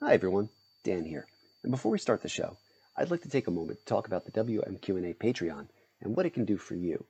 [0.00, 0.48] Hi everyone,
[0.84, 1.26] Dan here.
[1.64, 2.56] And before we start the show,
[2.96, 5.66] I'd like to take a moment to talk about the WMQ&A Patreon
[6.00, 7.04] and what it can do for you.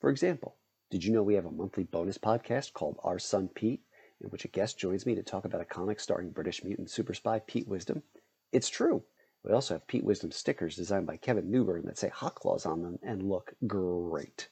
[0.00, 0.56] For example,
[0.90, 3.84] did you know we have a monthly bonus podcast called Our Son Pete,
[4.20, 7.14] in which a guest joins me to talk about a comic starring British mutant super
[7.14, 8.02] spy Pete Wisdom?
[8.50, 9.04] It's true.
[9.44, 12.82] We also have Pete Wisdom stickers designed by Kevin Newburn that say Hot Claws on
[12.82, 14.48] them and look great.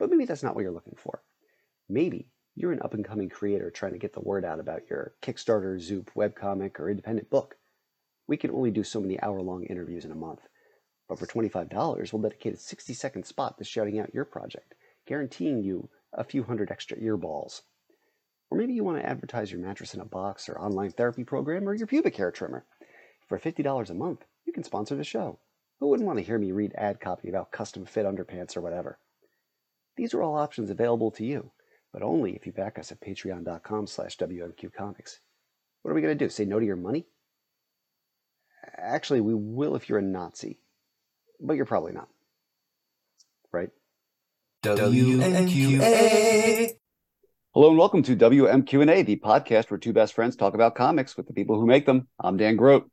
[0.00, 1.22] But maybe that's not what you're looking for.
[1.88, 5.14] Maybe you're an up and coming creator trying to get the word out about your
[5.22, 7.56] Kickstarter, Zoop, webcomic, or independent book.
[8.28, 10.40] We can only do so many hour long interviews in a month.
[11.08, 14.74] But for $25, we'll dedicate a 60 second spot to shouting out your project,
[15.06, 17.62] guaranteeing you a few hundred extra earballs.
[18.50, 21.68] Or maybe you want to advertise your mattress in a box or online therapy program
[21.68, 22.64] or your pubic hair trimmer.
[23.26, 25.40] For $50 a month, you can sponsor the show.
[25.80, 28.98] Who wouldn't want to hear me read ad copy about custom fit underpants or whatever?
[29.96, 31.50] These are all options available to you
[31.94, 35.18] but only if you back us at patreon.com slash wmqcomics.
[35.82, 36.28] What are we going to do?
[36.28, 37.06] Say no to your money?
[38.76, 40.58] Actually, we will if you're a Nazi,
[41.40, 42.08] but you're probably not.
[43.52, 43.70] Right?
[44.64, 45.02] WMQA.
[47.52, 51.28] Hello and welcome to WMQ&A, the podcast where two best friends talk about comics with
[51.28, 52.08] the people who make them.
[52.18, 52.90] I'm Dan Grote.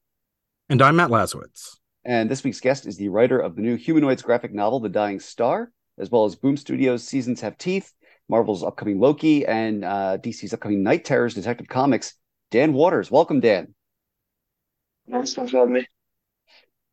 [0.69, 1.77] And I'm Matt Lazorwitz.
[2.05, 5.19] And this week's guest is the writer of the new Humanoids graphic novel, The Dying
[5.19, 7.93] Star, as well as Boom Studios' Seasons Have Teeth,
[8.31, 12.13] Marvel's upcoming Loki, and uh, DC's upcoming Knight Terrors Detective Comics.
[12.49, 13.75] Dan Watters, welcome, Dan.
[15.09, 15.87] Thanks for having me.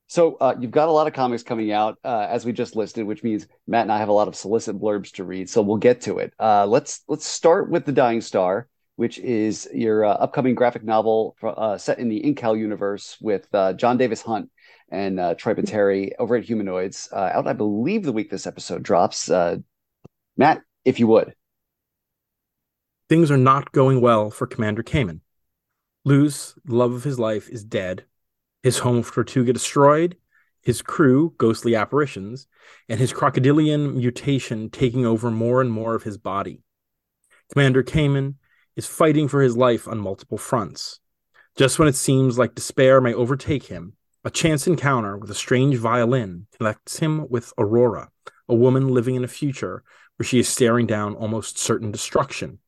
[0.08, 3.06] So uh, you've got a lot of comics coming out, uh, as we just listed,
[3.06, 5.48] which means Matt and I have a lot of solicit blurbs to read.
[5.48, 6.32] So we'll get to it.
[6.40, 8.66] Uh, let's let's start with the Dying Star,
[8.96, 13.74] which is your uh, upcoming graphic novel uh, set in the Incal universe with uh,
[13.74, 14.50] Jon Davis-Hunt
[14.90, 17.10] and Troy Peteri over at Humanoids.
[17.12, 19.30] out, I believe, the week this episode drops.
[20.36, 21.34] Matt, if you would.
[23.08, 25.20] Things are not going well for Commander Kamen.
[26.04, 28.04] Luz, the love of his life, is dead.
[28.62, 30.16] His home for Tortuga destroyed,
[30.62, 32.46] his crew, ghostly apparitions,
[32.88, 36.62] and his crocodilian mutation taking over more and more of his body.
[37.52, 38.34] Commander Kamen
[38.74, 41.00] is fighting for his life on multiple fronts.
[41.56, 43.94] Just when it seems like despair may overtake him,
[44.24, 48.10] a chance encounter with a strange violin connects him with Aurora,
[48.48, 49.84] a woman living in a future
[50.18, 52.58] where she is staring down almost certain destruction.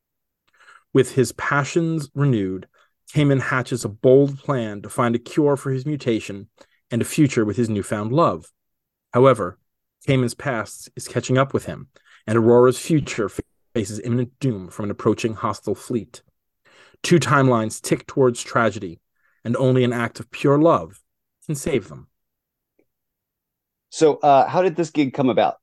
[0.93, 2.67] With his passions renewed,
[3.13, 6.47] Kamen hatches a bold plan to find a cure for his mutation
[6.89, 8.51] and a future with his newfound love.
[9.13, 9.59] However,
[10.07, 11.89] Kamen's past is catching up with him,
[12.25, 13.29] and Aurora's future
[13.73, 16.21] faces imminent doom from an approaching hostile fleet.
[17.03, 18.99] Two timelines tick towards tragedy,
[19.43, 21.01] and only an act of pure love
[21.45, 22.07] can save them.
[23.89, 25.60] So, uh, how did this gig come about?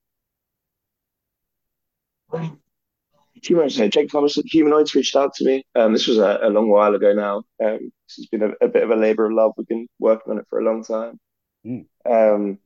[3.43, 5.65] Humanoids, Jake Thomas at Humanoids reached out to me.
[5.75, 7.39] Um, this was a, a, long while ago now.
[7.65, 9.53] Um, this has been a, a, bit of a labor of love.
[9.57, 11.19] We've been working on it for a long time.
[11.65, 11.87] Mm.
[12.05, 12.59] Um,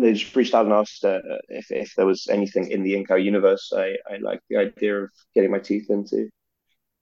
[0.00, 3.22] they just reached out and asked uh, if, if there was anything in the Incal
[3.22, 6.30] universe I, I liked the idea of getting my teeth into.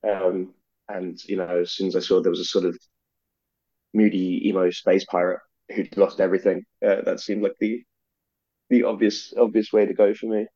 [0.08, 0.54] Um,
[0.88, 2.78] and, you know, as soon as I saw there was a sort of
[3.92, 5.40] moody, emo space pirate
[5.74, 7.82] who'd lost everything, uh, that seemed like the
[8.70, 10.46] the obvious obvious way to go for me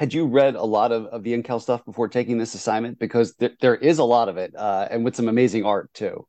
[0.00, 2.98] had you read a lot of, of the Incal stuff before taking this assignment?
[2.98, 6.26] Because th- there is a lot of it, uh, and with some amazing art too.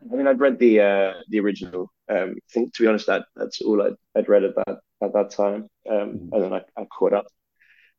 [0.00, 1.90] I mean, I'd read the uh, the original.
[2.08, 5.12] Um, I think, to be honest, that that's all I'd, I'd read at that at
[5.14, 6.32] that time, um, mm-hmm.
[6.32, 7.26] and then I, I caught up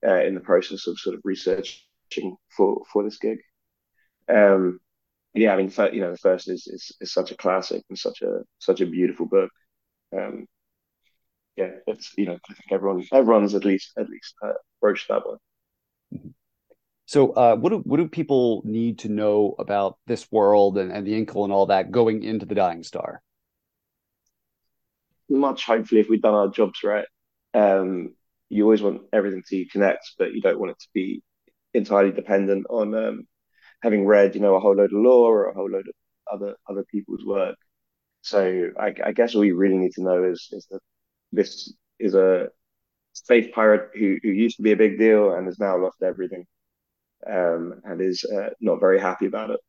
[0.08, 3.40] uh, in the process of sort of researching for for this gig.
[4.30, 4.80] Um,
[5.34, 8.22] yeah, I mean, you know, the first is, is is such a classic and such
[8.22, 9.52] a such a beautiful book.
[10.18, 10.48] Um,
[11.60, 15.28] yeah, it's you know I think everyone everyone's at least at least uh, broached that
[15.28, 15.38] one.
[16.14, 16.30] Mm-hmm.
[17.06, 21.06] So, uh, what do what do people need to know about this world and, and
[21.06, 23.22] the Incal and all that going into the Dying Star?
[25.28, 27.06] Much, hopefully, if we've done our jobs right.
[27.54, 28.14] Um,
[28.48, 31.22] you always want everything to connect, but you don't want it to be
[31.74, 33.28] entirely dependent on um,
[33.82, 35.94] having read, you know, a whole load of lore or a whole load of
[36.32, 37.56] other other people's work.
[38.22, 40.82] So I, I guess all you really need to know is is that
[41.32, 42.50] this is a
[43.14, 46.46] space pirate who, who used to be a big deal and has now lost everything
[47.28, 49.60] um, and is uh, not very happy about it.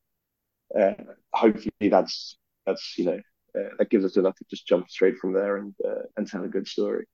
[0.79, 1.03] Uh,
[1.33, 2.37] hopefully, that's
[2.67, 3.21] that's you know
[3.59, 6.45] uh, that gives us enough to just jump straight from there and uh, and tell
[6.45, 7.07] a good story.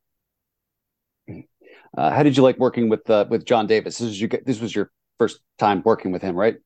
[1.97, 3.99] Uh, how did you like working with uh, with Jon Davis?
[3.99, 6.57] This was your this was your first time working with him, right?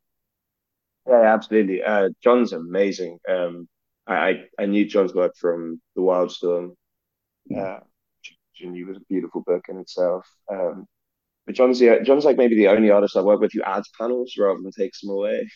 [1.09, 1.83] Yeah, absolutely.
[2.23, 3.19] Jon's amazing.
[3.29, 3.69] Um,
[4.07, 6.03] I I knew Jon's work from the
[7.51, 7.81] Wildstorm
[8.65, 10.27] uh, was a beautiful book in itself.
[10.51, 10.87] Um,
[11.47, 14.35] but Jon's the, Jon's like maybe the only artist I work with who adds panels
[14.39, 15.49] rather than takes them away.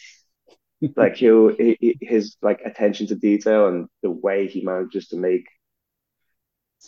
[0.97, 5.45] like he'll he, his like attention to detail and the way he manages to make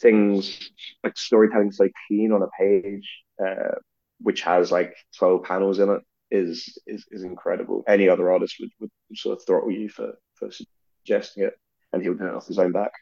[0.01, 0.71] things
[1.03, 3.09] like storytelling so clean on a page,
[3.45, 3.77] uh,
[4.21, 7.85] which has like twelve panels in it, is is is incredible.
[7.87, 11.55] Any other artist would, would sort of throttle you for for suggesting it,
[11.93, 12.93] and he would do it off his own back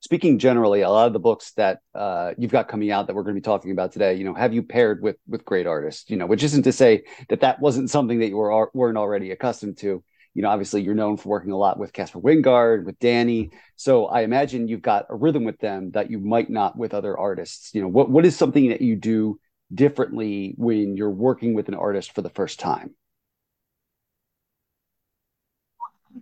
[0.00, 3.22] speaking generally, a lot of the books that uh, you've got coming out that we're
[3.22, 6.10] going to be talking about today, you know, have you paired with with great artists?
[6.10, 9.30] You know, which isn't to say that that wasn't something that you were weren't already
[9.30, 10.02] accustomed to.
[10.34, 13.50] You know, obviously you're known for working a lot with Caspar Wijngaard, with Danny.
[13.76, 17.18] So I imagine you've got a rhythm with them that you might not with other
[17.18, 17.74] artists.
[17.74, 19.40] You know, what what is something that you do
[19.74, 22.94] differently when you're working with an artist for the first time?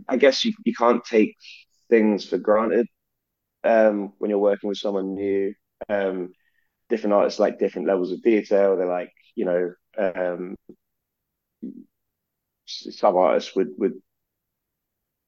[0.08, 1.37] I guess you, you can't take
[1.88, 2.87] things for granted
[3.66, 5.54] um, when you're working with someone new.
[5.88, 6.32] Um,
[6.90, 8.76] different artists like different levels of detail.
[8.76, 10.56] They're like, you know, um,
[12.66, 13.94] some artists would would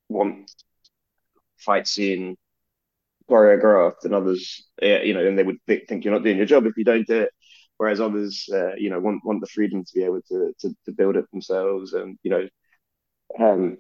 [0.09, 0.51] want
[1.59, 2.37] fight scene
[3.31, 6.77] choreographed, and others, you know, and they would think you're not doing your job if
[6.77, 7.31] you don't do it.
[7.79, 10.93] Whereas others, uh, you know, want want the freedom to be able to to, to
[10.93, 12.49] build it themselves, and you know,
[13.41, 13.79] um,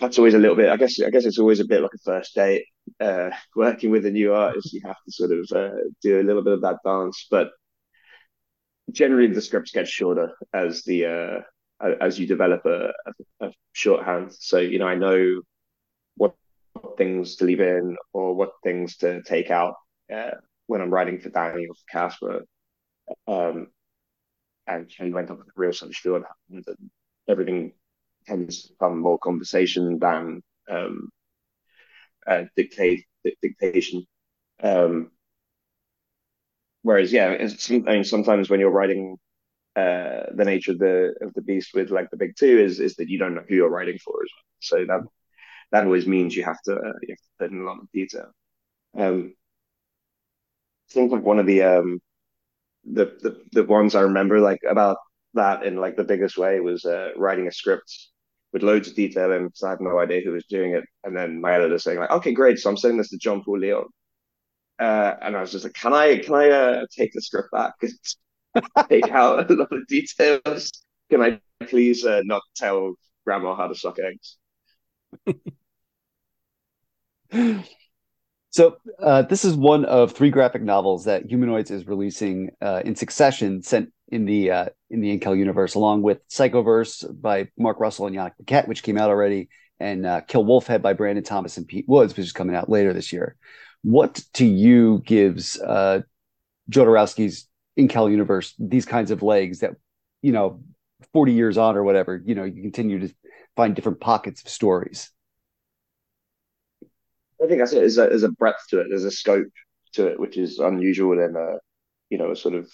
[0.00, 0.70] that's always a little bit.
[0.70, 2.64] I guess I guess it's always a bit like a first date.
[3.00, 6.42] Uh, working with a new artist, you have to sort of uh, do a little
[6.42, 7.50] bit of that dance, but
[8.90, 11.40] generally the scripts get shorter as the uh,
[12.00, 12.92] as you develop a,
[13.40, 14.32] a, shorthand.
[14.38, 15.42] So you know, I know
[16.16, 16.34] what
[16.96, 19.74] things to leave in or what things to take out
[20.12, 20.32] uh,
[20.66, 22.42] when I'm writing for Danny or for Caspar.
[23.26, 23.68] Um,
[24.66, 26.90] and he went up with real sort of shorthand, and
[27.28, 27.72] everything
[28.26, 31.08] tends to become more conversation than um,
[32.28, 33.04] uh, dictate
[33.42, 34.06] dictation.
[34.62, 35.10] Um,
[36.82, 37.36] whereas, yeah,
[37.70, 39.16] I mean, sometimes when you're writing
[39.76, 42.96] uh, the nature of the of the beast with like the big two is is
[42.96, 44.44] that you don't know who you're writing for as well.
[44.60, 45.00] So that
[45.72, 47.92] that always means you have to uh, you have to put in a lot of
[47.92, 48.32] detail.
[48.96, 49.34] Um,
[50.90, 52.00] think like one of the um
[52.84, 54.98] the the the ones I remember like about
[55.34, 58.08] that in like the biggest way was uh, writing a script
[58.52, 60.84] with loads of detail in because I had no idea who was doing it.
[61.04, 62.58] And then my editor saying like, okay, great.
[62.58, 63.86] So I'm sending this to John Paul Leon.
[64.78, 67.74] Uh, and I was just like, can I, can I uh, take the script back?
[68.88, 70.70] take out a lot of details.
[71.10, 74.36] Can I please uh, not tell grandma how to suck eggs?
[78.58, 82.96] So uh, this is one of three graphic novels that Humanoids is releasing uh, in
[82.96, 88.06] succession, sent in the uh, in the Incal universe, along with Psychoverse by Mark Russell
[88.06, 89.48] and Yannick Paquette, which came out already,
[89.78, 92.92] and uh, Kill Wolfhead by Brandon Thomas and Pete Woods, which is coming out later
[92.92, 93.36] this year.
[93.82, 96.02] What to you gives uh,
[96.70, 97.48] Jodorowsky's
[97.78, 99.72] Incal universe these kinds of legs that
[100.20, 100.60] you know,
[101.12, 103.14] forty years on or whatever, you know, you continue to
[103.54, 105.10] find different pockets of stories.
[107.42, 107.76] I think that's it.
[107.76, 108.86] There's a, there's a breadth to it.
[108.88, 109.46] There's a scope
[109.92, 111.58] to it, which is unusual in a,
[112.10, 112.68] you know, a sort of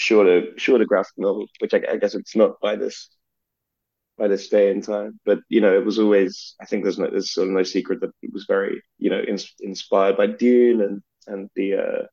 [0.00, 3.08] shorter, shorter graphic novel, which I, I guess it's not by this,
[4.18, 5.20] by this day in time.
[5.24, 6.54] But you know, it was always.
[6.60, 9.20] I think there's no, there's sort of no secret that it was very, you know,
[9.20, 12.06] in, inspired by Dune and and the, uh,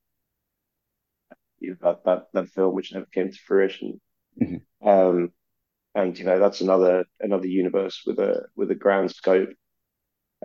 [1.60, 4.00] you know, that that that film which never came to fruition.
[4.42, 4.88] Mm-hmm.
[4.88, 5.32] Um,
[5.96, 9.50] and you know, that's another another universe with a with a grand scope.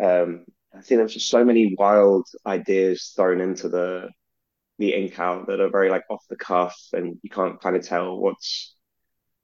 [0.03, 4.09] Um, I think there's just so many wild ideas thrown into the
[4.79, 8.19] the Incal that are very like off the cuff, and you can't kind of tell
[8.19, 8.75] what's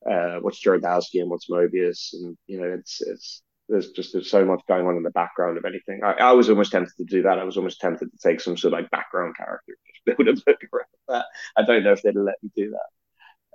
[0.08, 4.44] uh, what's Jodorowsky and what's Moebius and you know it's it's there's just there's so
[4.44, 6.00] much going on in the background of anything.
[6.02, 7.38] I, I was almost tempted to do that.
[7.38, 10.32] I was almost tempted to take some sort of like background character, just build a
[10.32, 11.26] book around that.
[11.56, 12.74] I don't know if they'd let me do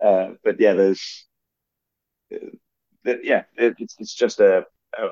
[0.01, 1.25] that, uh, but yeah, there's
[2.33, 2.37] uh,
[3.23, 4.65] yeah, it, it's it's just a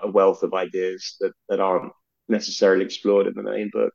[0.04, 1.92] a wealth of ideas that that aren't
[2.28, 3.94] necessarily explored in the main book.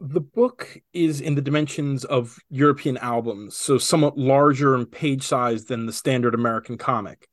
[0.00, 5.64] The book is in the dimensions of European albums, so somewhat larger in page size
[5.64, 7.28] than the standard American comic.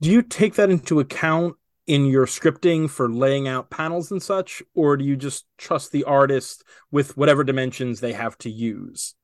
[0.00, 4.62] Do you take that into account in your scripting for laying out panels and such,
[4.74, 9.14] or do you just trust the artist with whatever dimensions they have to use?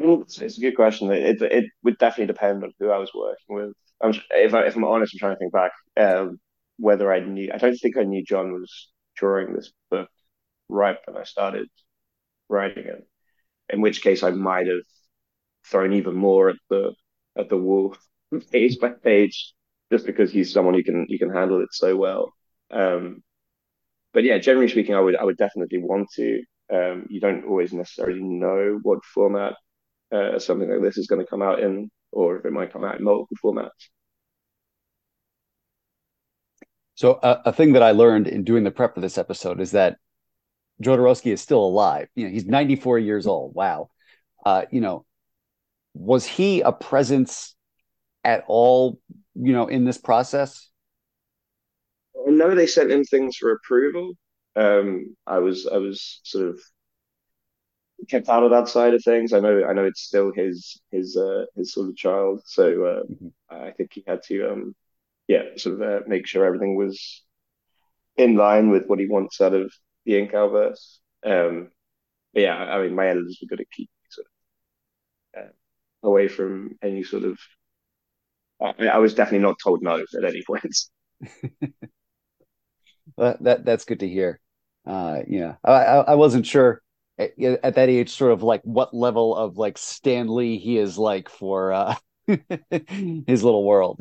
[0.00, 1.10] It's, a good question.
[1.12, 3.72] It, it would definitely depend on who I was working with.
[4.00, 6.38] I'm if I if I'm honest, I'm trying to think back um,
[6.76, 7.50] whether I knew.
[7.52, 10.08] I don't think I knew Jon was drawing this book
[10.68, 11.68] right when I started
[12.48, 13.06] writing it.
[13.70, 14.80] In which case, I might have
[15.66, 16.94] thrown even more at the
[17.36, 17.96] at the wall,
[18.52, 19.54] page by page,
[19.92, 22.32] just because he's someone who can you can handle it so well.
[22.70, 23.22] Um,
[24.12, 26.42] but yeah, generally speaking, I would I would definitely want to.
[26.70, 29.54] Um, you don't always necessarily know what format
[30.12, 32.84] uh, something like this is going to come out in, or if it might come
[32.84, 33.88] out in multiple formats.
[36.94, 39.70] So a, a thing that I learned in doing the prep for this episode is
[39.70, 39.98] that
[40.82, 42.08] Jodorowsky is still alive.
[42.14, 43.54] You know, he's 94 years old.
[43.54, 43.90] Wow.
[44.44, 45.04] Uh, you know,
[45.94, 47.54] was he a presence
[48.24, 49.00] at all,
[49.34, 50.68] you know, in this process?
[52.26, 54.12] I know they sent in things for approval.
[54.54, 56.60] Um, I was I was sort of
[58.08, 59.32] kept out of that side of things.
[59.32, 63.02] I know I know it's still his his uh, his sort of child, so uh,
[63.04, 63.28] mm-hmm.
[63.50, 64.76] I think he had to um,
[65.26, 67.24] yeah sort of uh, make sure everything was
[68.16, 69.72] in line with what he wants out of
[70.08, 71.00] the Incalverse.
[71.24, 71.68] Um,
[72.32, 74.26] but yeah, I mean, my editors were good at keeping sort
[75.36, 77.38] of uh, away from any sort of.
[78.60, 80.76] I, I, was definitely not told no at any point.
[83.16, 84.40] well, that that's good to hear.
[84.86, 86.82] Uh, yeah, I, I wasn't sure
[87.18, 90.96] at, at, that age, sort of like what level of like Stan Lee he is
[90.96, 91.94] like for uh,
[92.26, 94.00] his little world.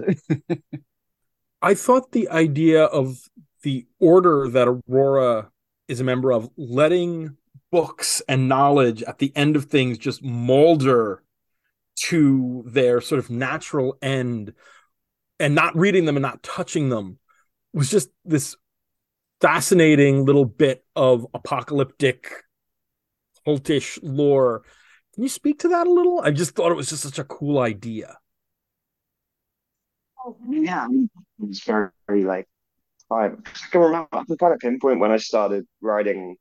[1.61, 3.19] I thought the idea of
[3.63, 5.49] the order that Aurora
[5.87, 7.37] is a member of, letting
[7.71, 11.23] books and knowledge at the end of things just molder
[11.95, 14.53] to their sort of natural end
[15.39, 17.19] and not reading them and not touching them
[17.73, 18.55] was just this
[19.41, 22.31] fascinating little bit of apocalyptic
[23.45, 24.63] cultish lore.
[25.13, 26.21] Can you speak to that a little?
[26.21, 28.17] I just thought it was just such a cool idea.
[30.23, 30.87] Oh, yeah,
[31.43, 32.47] it's very, very like
[33.09, 33.29] I
[33.71, 36.35] can remember I can kind of pinpoint when I started writing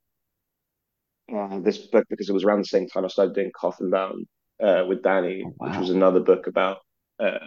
[1.35, 4.26] uh, this book because it was around the same time I started doing Coffin Bound
[4.62, 5.68] uh, with Danny, oh, wow.
[5.68, 6.78] which was another book about
[7.18, 7.38] uh,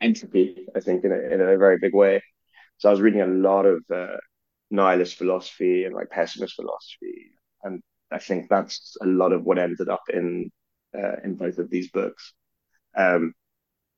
[0.00, 2.22] entropy, I think, in a, in a very big way.
[2.78, 4.16] So I was reading a lot of uh,
[4.70, 7.30] nihilist philosophy and like pessimist philosophy,
[7.62, 7.80] and
[8.10, 10.50] I think that's a lot of what ended up in
[10.96, 12.34] uh, in both of these books.
[12.96, 13.32] Um,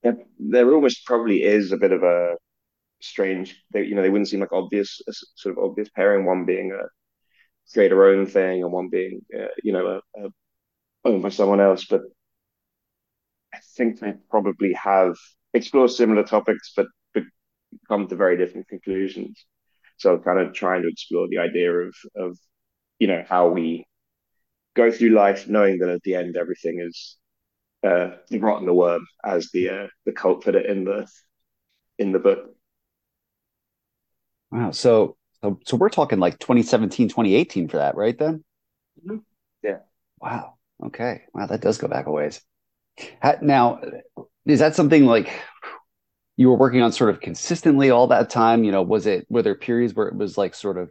[0.02, 2.36] there, there almost probably is a bit of a
[3.04, 3.62] strange.
[3.72, 5.00] They, you know, they wouldn't seem like obvious,
[5.36, 6.24] sort of obvious pairing.
[6.24, 6.84] One being a
[7.72, 10.28] create our own thing, and one being, uh, you know, a,
[11.04, 11.86] owned by someone else.
[11.86, 12.02] But
[13.54, 15.14] I think they probably have
[15.54, 17.22] explored similar topics, but, but
[17.88, 19.44] come to very different conclusions.
[19.96, 22.38] So, kind of trying to explore the idea of of
[22.98, 23.86] you know how we
[24.74, 27.16] go through life knowing that at the end everything is
[27.84, 31.06] uh, the rotten the worm, as the uh, the cult put it in the
[31.98, 32.53] in the book.
[34.54, 34.70] Wow.
[34.70, 38.16] So, so, so we're talking like 2017, 2018 for that, right?
[38.16, 38.44] Then.
[39.04, 39.18] Mm-hmm.
[39.64, 39.78] Yeah.
[40.20, 40.54] Wow.
[40.84, 41.22] Okay.
[41.34, 42.40] Wow, that does go back a ways.
[43.42, 43.80] Now,
[44.46, 45.32] is that something like
[46.36, 48.62] you were working on sort of consistently all that time?
[48.62, 50.90] You know, was it were there periods where it was like sort of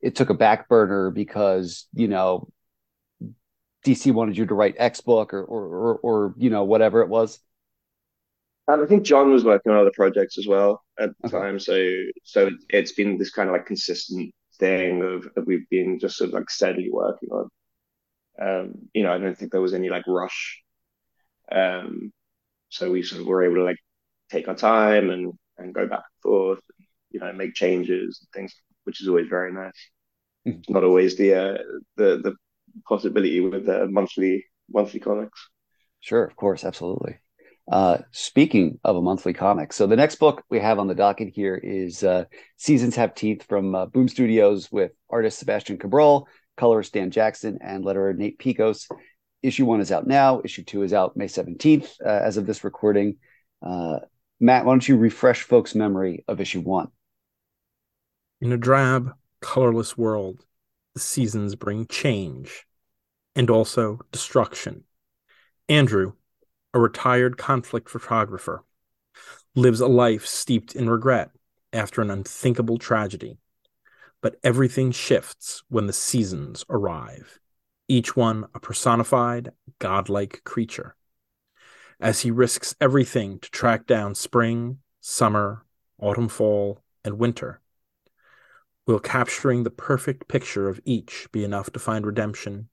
[0.00, 2.48] it took a back burner because you know
[3.84, 7.08] DC wanted you to write X book or or or, or you know whatever it
[7.08, 7.40] was?
[8.68, 11.38] Um, I think Jon was working on other projects as well at the okay.
[11.38, 11.74] time, so
[12.22, 16.28] so it's been this kind of like consistent thing of, of we've been just sort
[16.28, 17.48] of like steadily working on.
[18.40, 20.62] Um, you know, I don't think there was any like rush.
[21.50, 22.12] Um,
[22.68, 23.78] so we sort of were able to like
[24.30, 28.28] take our time and and go back and forth, and, you know, make changes and
[28.32, 28.54] things,
[28.84, 29.90] which is always very nice.
[30.46, 30.72] Mm-hmm.
[30.72, 31.58] Not always the uh,
[31.96, 32.36] the the
[32.88, 35.48] possibility with the monthly monthly comics.
[36.00, 37.18] Sure, of course, absolutely.
[37.70, 41.28] Uh, speaking of a monthly comic, so the next book we have on the docket
[41.32, 42.24] here is uh,
[42.56, 46.26] Seasons Have Teeth from uh, Boom Studios with artist Sebastian Cabrol,
[46.56, 48.90] colorist Dan Jackson, and letterer Nate Piekos.
[49.42, 50.40] Issue one is out now.
[50.44, 53.16] Issue two is out May 17th uh, as of this recording.
[53.64, 54.00] Uh,
[54.40, 56.88] Matt, why don't you refresh folks' memory of issue one?
[58.40, 60.44] In a drab, colorless world,
[60.94, 62.66] the seasons bring change
[63.36, 64.84] and also destruction.
[65.68, 66.14] Andrew,
[66.74, 68.64] a retired conflict photographer,
[69.54, 71.30] lives a life steeped in regret
[71.72, 73.38] after an unthinkable tragedy.
[74.20, 77.40] But everything shifts when the seasons arrive,
[77.88, 80.96] each one a personified, godlike creature.
[82.00, 85.64] As he risks everything to track down spring, summer,
[85.98, 87.60] autumn, fall, and winter,
[88.84, 92.68] Will capturing the perfect picture of each be enough to find redemption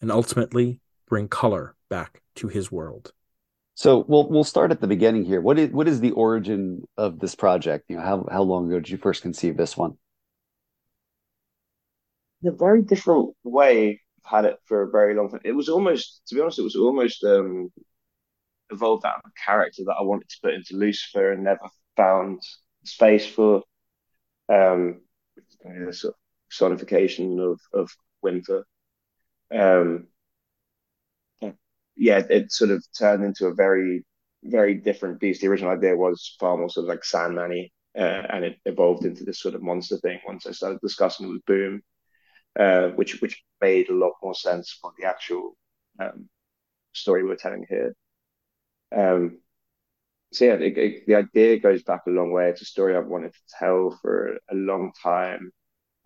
[0.00, 3.12] and ultimately bring color back to his world?
[3.74, 5.40] So we'll we'll start at the beginning here.
[5.40, 7.86] What is what is the origin of this project?
[7.88, 9.98] You know, how how long ago did you first conceive this one?
[12.42, 14.00] In a very different way.
[14.24, 15.40] I've had it for a very long time.
[15.44, 17.70] It was almost, to be honest, it was almost um,
[18.70, 22.40] evolved out of a character that I wanted to put into Lucifer and never found
[22.84, 23.62] space for.
[24.48, 25.00] Um,
[25.64, 27.90] the sort of sonification of of
[28.22, 28.66] winter.
[29.54, 30.08] Um,
[31.96, 34.04] yeah, it sort of turned into a very,
[34.42, 35.40] very different beast.
[35.40, 39.24] The original idea was far more sort of like Sandman-y, uh, and it evolved into
[39.24, 41.82] this sort of monster thing once I started discussing it with Boom,
[42.58, 45.56] uh, which which made a lot more sense for the actual
[46.00, 46.28] um,
[46.92, 47.94] story we're telling here.
[48.94, 49.38] Um,
[50.32, 52.48] so yeah, it, it, the idea goes back a long way.
[52.48, 55.52] It's a story I've wanted to tell for a long time,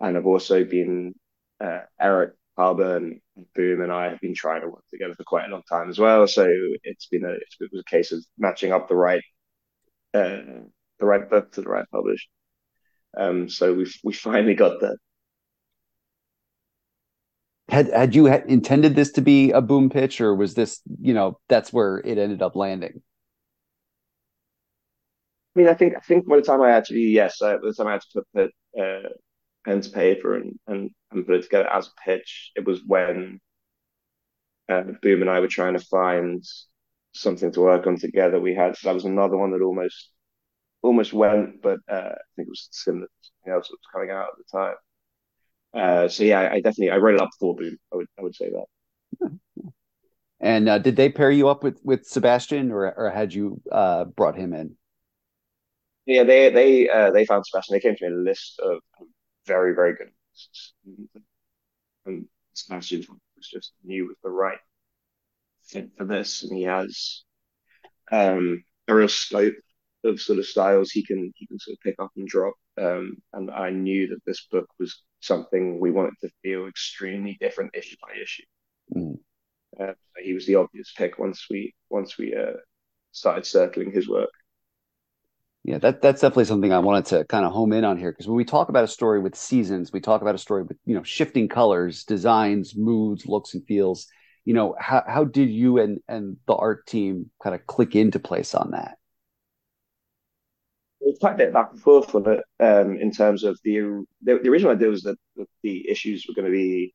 [0.01, 1.15] and I've also been
[1.61, 5.47] uh, Eric Harburn and Boom and I have been trying to work together for quite
[5.47, 6.27] a long time as well.
[6.27, 6.47] So
[6.83, 9.23] it's been a it was a case of matching up the right
[10.13, 10.41] uh,
[10.99, 12.29] the right book to the right publisher.
[13.17, 14.97] Um, so we we finally got that.
[17.69, 21.39] Had had you intended this to be a boom pitch, or was this you know
[21.49, 23.03] that's where it ended up landing?
[25.55, 27.75] I mean, I think I think by the time I actually yes, uh, by the
[27.75, 29.09] time I had to put, put uh,
[29.65, 33.41] pen to paper and, and and put it together as a pitch, it was when
[34.69, 36.45] uh, Boom and I were trying to find
[37.15, 38.41] something to work on together.
[38.41, 40.11] We had that was another one that almost
[40.83, 44.11] almost went, but uh, I think it was similar to something else that was coming
[44.11, 44.75] out at the time.
[45.75, 47.77] Uh, so yeah, I definitely I wrote it up for Boom.
[47.93, 49.31] I would I would say that.
[50.41, 54.05] And uh, did they pair you up with with Sebastian, or or had you uh,
[54.05, 54.77] brought him in?
[56.07, 57.75] Yeah, they they uh, they found Sebastian.
[57.75, 58.79] They came to me a list of
[59.49, 60.11] very very good
[62.09, 63.05] and Sebastian
[63.37, 64.59] was just new with the right
[65.63, 67.23] fit for this, and he has
[68.11, 69.55] um, a real scope
[70.05, 72.55] of sort of styles he can he can sort of pick up and drop.
[72.81, 77.75] Um, and I knew that this book was something we wanted to feel extremely different
[77.75, 78.45] issue by issue.
[78.95, 79.19] Mm.
[79.81, 82.57] Uh, he was the obvious pick once we once we uh,
[83.13, 84.31] started circling his work.
[85.65, 88.27] Yeah, that that's definitely something I wanted to kind of home in on here because
[88.27, 90.95] when we talk about a story with seasons, we talk about a story with you
[90.95, 94.07] know shifting colors, designs, moods, looks, and feels.
[94.45, 98.19] You know, how how did you and and the art team kind of click into
[98.19, 98.97] place on that?
[101.01, 104.41] It's quite a bit back and forth on it um, in terms of the, the,
[104.43, 106.95] the original idea was that, that the issues were going to be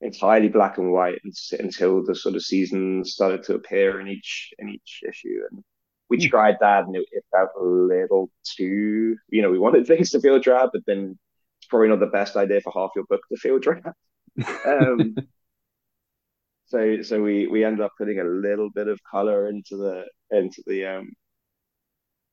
[0.00, 1.20] entirely black and white
[1.58, 5.64] until the sort of seasons started to appear in each in each issue and
[6.10, 6.28] we hmm.
[6.28, 10.20] tried that and it, it, felt a little too you know we wanted things to
[10.20, 11.18] feel drab but then
[11.58, 13.92] it's probably not the best idea for half your book to feel drab
[14.66, 15.14] um,
[16.66, 20.62] so so we we ended up putting a little bit of color into the into
[20.66, 21.10] the um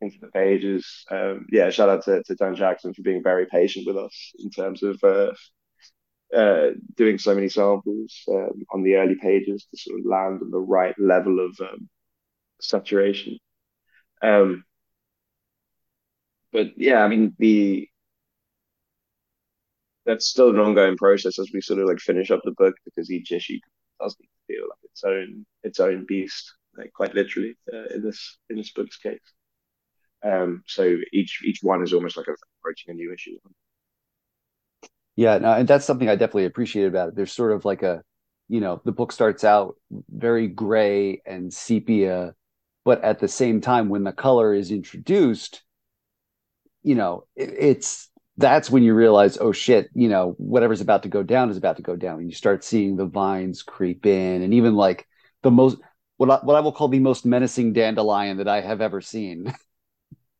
[0.02, 1.06] into the pages.
[1.10, 4.50] Um, yeah, shout out to, to Dan Jackson for being very patient with us in
[4.50, 5.32] terms of uh,
[6.36, 10.52] uh, doing so many samples um, on the early pages to sort of land on
[10.52, 11.90] the right level of um,
[12.62, 13.38] saturation.
[14.22, 14.64] Um,
[16.52, 17.90] but yeah, I mean the
[20.06, 23.12] that's still an ongoing process as we sort of like finish up the book because
[23.12, 23.60] each issue
[24.00, 28.04] does need to feel like its own its own beast, like quite literally uh, in
[28.04, 29.20] this in this book's case.
[30.24, 33.38] Um, so each each one is almost like approaching a new issue.
[35.16, 37.16] Yeah, no, and that's something I definitely appreciate about it.
[37.16, 38.04] There's sort of like a,
[38.50, 39.76] you know, the book starts out
[40.10, 42.36] very gray and sepia,
[42.88, 45.62] but at the same time, when the color is introduced,
[46.84, 51.10] you know, it, it's that's when you realize, oh shit, you know, whatever's about to
[51.10, 54.42] go down is about to go down, and you start seeing the vines creep in,
[54.42, 55.06] and even like
[55.44, 55.80] the most
[56.16, 59.54] what I, what I will call the most menacing dandelion that I have ever seen.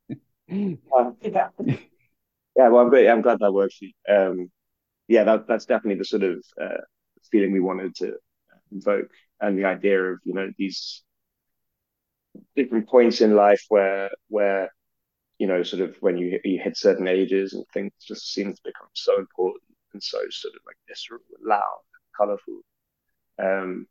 [0.10, 0.14] uh,
[1.22, 1.50] yeah.
[1.60, 3.10] yeah, well, I'm great.
[3.10, 3.78] I'm glad that works.
[4.10, 4.50] Um,
[5.10, 6.80] yeah, that, that's definitely the sort of uh,
[7.30, 8.14] feeling we wanted to
[8.72, 9.10] invoke,
[9.42, 11.04] and the idea of you know these
[12.56, 14.72] different points in life where where
[15.38, 18.62] you know sort of when you you hit certain ages and things just seem to
[18.64, 22.62] become so important and so sort of like visceral and loud and colorful.
[23.40, 23.88] Um,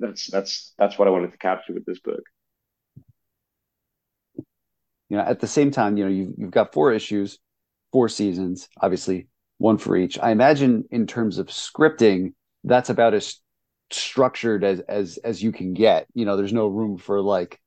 [0.00, 2.22] that's that's that's what I wanted to capture with this book
[5.08, 7.38] you know at the same time you know you've, you've got four issues
[7.92, 12.32] four seasons obviously one for each i imagine in terms of scripting
[12.64, 13.40] that's about as
[13.90, 17.60] structured as as as you can get you know there's no room for like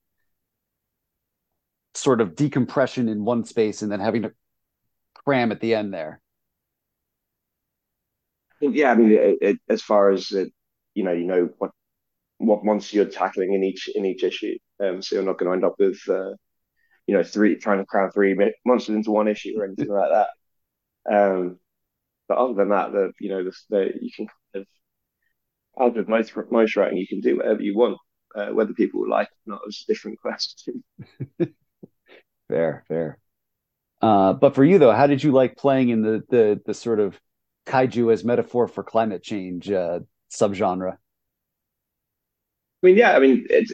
[1.94, 4.32] sort of decompression in one space and then having to
[5.14, 6.22] cram at the end there
[8.62, 10.52] yeah i mean it, it, as far as it,
[10.94, 11.72] you know you know what
[12.38, 15.54] what monster you're tackling in each in each issue um so you're not going to
[15.54, 16.32] end up with uh
[17.08, 20.30] you know, three trying to cram three monsters into one issue or anything like that.
[21.12, 21.60] Um,
[22.28, 24.66] but other than that, the you know, the, the you can kind of
[25.80, 27.98] as with most most writing, you can do whatever you want.
[28.34, 30.84] Uh, whether people like it or not is a different question.
[32.50, 33.20] fair, fair.
[34.02, 37.00] Uh, but for you though, how did you like playing in the the the sort
[37.00, 37.20] of
[37.68, 40.00] kaiju as metaphor for climate change uh,
[40.32, 40.94] subgenre?
[42.84, 43.74] I mean, yeah, I mean, it's,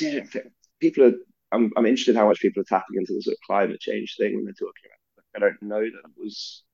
[0.00, 0.36] it's
[0.80, 1.12] people are.
[1.52, 4.34] I'm I'm interested how much people are tapping into the sort of climate change thing
[4.34, 4.96] when they're talking about.
[5.18, 5.36] It.
[5.36, 6.64] I don't know that it was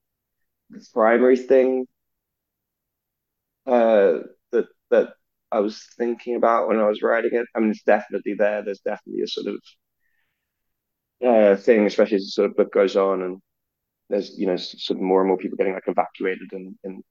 [0.70, 1.86] the primary thing
[3.68, 4.20] uh,
[4.90, 5.08] that
[5.50, 7.46] I was thinking about when I was writing it.
[7.54, 8.62] I mean, it's definitely there.
[8.62, 9.60] There's definitely a sort of
[11.26, 13.38] uh, thing, especially as the sort of book goes on, and
[14.10, 17.02] there's you know sort of more and more people getting like evacuated, and in,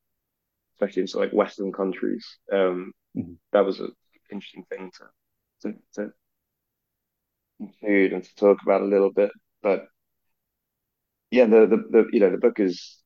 [0.76, 2.26] especially in sort of like Western countries.
[2.52, 3.34] Um, mm-hmm.
[3.54, 3.92] That was an
[4.32, 4.92] interesting thing
[5.62, 6.14] to, to to
[7.60, 9.88] include and to talk about a little bit, but
[11.32, 12.98] yeah, the the, the you know the book is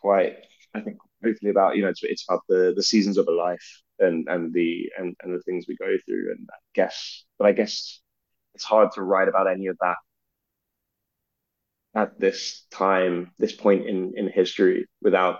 [0.00, 0.36] quite
[0.74, 3.82] I think hopefully about you know it's, it's about the the seasons of a life
[3.98, 6.30] and and the and and the things we go through.
[6.32, 8.00] And I guess but I guess
[8.54, 9.96] it's hard to write about any of that
[11.94, 15.38] at this time this point in in history without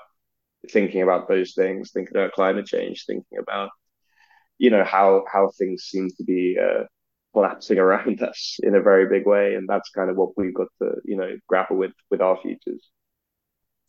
[0.70, 3.70] thinking about those things thinking about climate change thinking about
[4.58, 6.84] you know how how things seem to be uh,
[7.32, 9.54] collapsing around us in a very big way.
[9.54, 12.90] And that's kind of what we've got to you know grapple with with our futures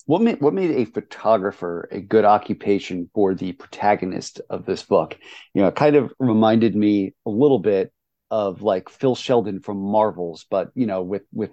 [0.05, 5.17] what made what made a photographer a good occupation for the protagonist of this book?
[5.53, 7.93] You know, it kind of reminded me a little bit
[8.31, 11.51] of like Phil Sheldon from Marvels, but you know, with with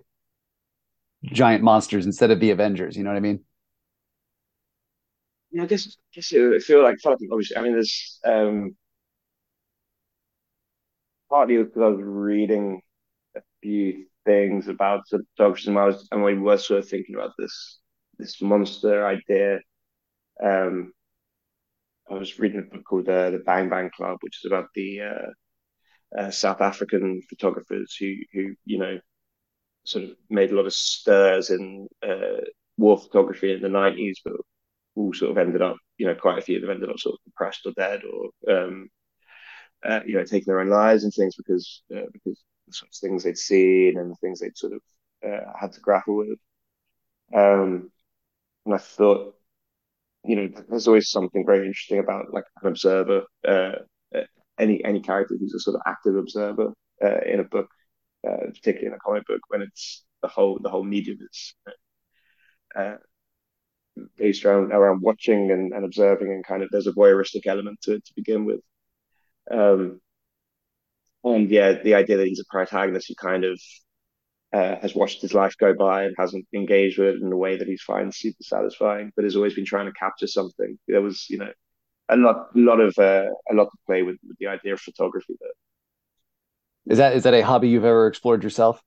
[1.25, 2.97] giant monsters instead of the Avengers.
[2.97, 3.41] You know what I mean?
[5.51, 7.57] Yeah, I guess I guess it, feel like obviously.
[7.57, 8.77] I mean, there's um,
[11.29, 12.81] partly because I was reading
[13.37, 17.15] a few things about the photography, and I was and we were sort of thinking
[17.15, 17.79] about this
[18.19, 19.61] this monster idea.
[20.43, 20.93] Um,
[22.11, 25.01] I was reading a book called uh, The Bang Bang Club, which is about the
[25.01, 28.99] uh, uh, South African photographers who, who you know,
[29.85, 32.41] sort of made a lot of stirs in uh,
[32.77, 34.35] war photography in the nineties, but
[34.95, 37.15] all sort of ended up, you know, quite a few of them ended up sort
[37.15, 38.89] of depressed or dead, or um,
[39.85, 42.95] uh, you know, taking their own lives and things because uh, because the sort of
[42.95, 44.81] things they'd seen and the things they'd sort of
[45.61, 46.39] had to grapple with.
[47.35, 47.91] Um,
[48.67, 49.35] and I thought,
[50.25, 53.73] you know, there's always something very interesting about like an observer, uh,
[54.59, 57.69] any any character who's a sort of active observer uh, in a book,
[58.29, 61.55] uh, particularly in a comic book, when it's the whole the whole medium is
[62.77, 62.97] uh,
[64.17, 67.95] based around around watching and, and observing, and kind of there's a voyeuristic element to
[67.95, 68.61] it to begin with.
[69.51, 70.01] Um,
[71.25, 73.61] and yeah, the idea that he's a protagonist who kind of
[74.57, 77.59] uh, has watched his life go by and hasn't engaged with it in a way
[77.59, 80.79] that he finds super satisfying, but has always been trying to capture something.
[80.89, 81.53] There was, you know,
[82.09, 84.81] a lot, a lot of, uh, a lot to play with, with the idea of
[84.81, 85.35] photography.
[85.39, 85.51] There.
[86.87, 88.83] Is that is that a hobby you've ever explored yourself?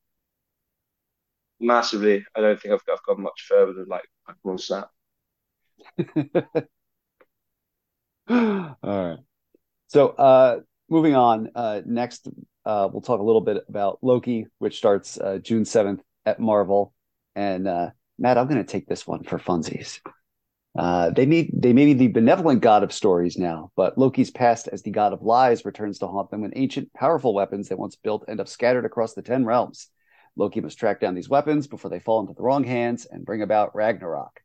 [1.60, 2.26] Massively.
[2.36, 4.06] I don't think I've, I've gone much further than like
[4.42, 4.90] one snap.
[8.30, 9.20] All right.
[9.88, 11.50] So, uh, moving on.
[11.54, 12.28] Uh, next,
[12.66, 16.94] uh, we'll talk a little bit about Loki, which starts uh, June 7th at Marvel.
[17.36, 20.00] And uh, Matt, I'm going to take this one for funsies.
[20.78, 24.68] Uh, they may they may be the benevolent god of stories now, but Loki's past
[24.68, 27.96] as the god of lies returns to haunt them when ancient, powerful weapons they once
[27.96, 29.88] built end up scattered across the ten realms.
[30.36, 33.42] Loki must track down these weapons before they fall into the wrong hands and bring
[33.42, 34.42] about Ragnarok.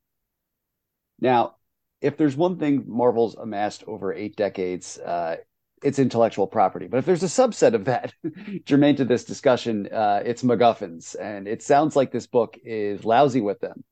[1.20, 1.56] Now,
[2.00, 5.36] if there's one thing Marvel's amassed over eight decades, uh,
[5.84, 6.86] it's intellectual property.
[6.86, 8.12] But if there's a subset of that
[8.64, 13.42] germane to this discussion, uh, it's MacGuffins, and it sounds like this book is lousy
[13.42, 13.84] with them.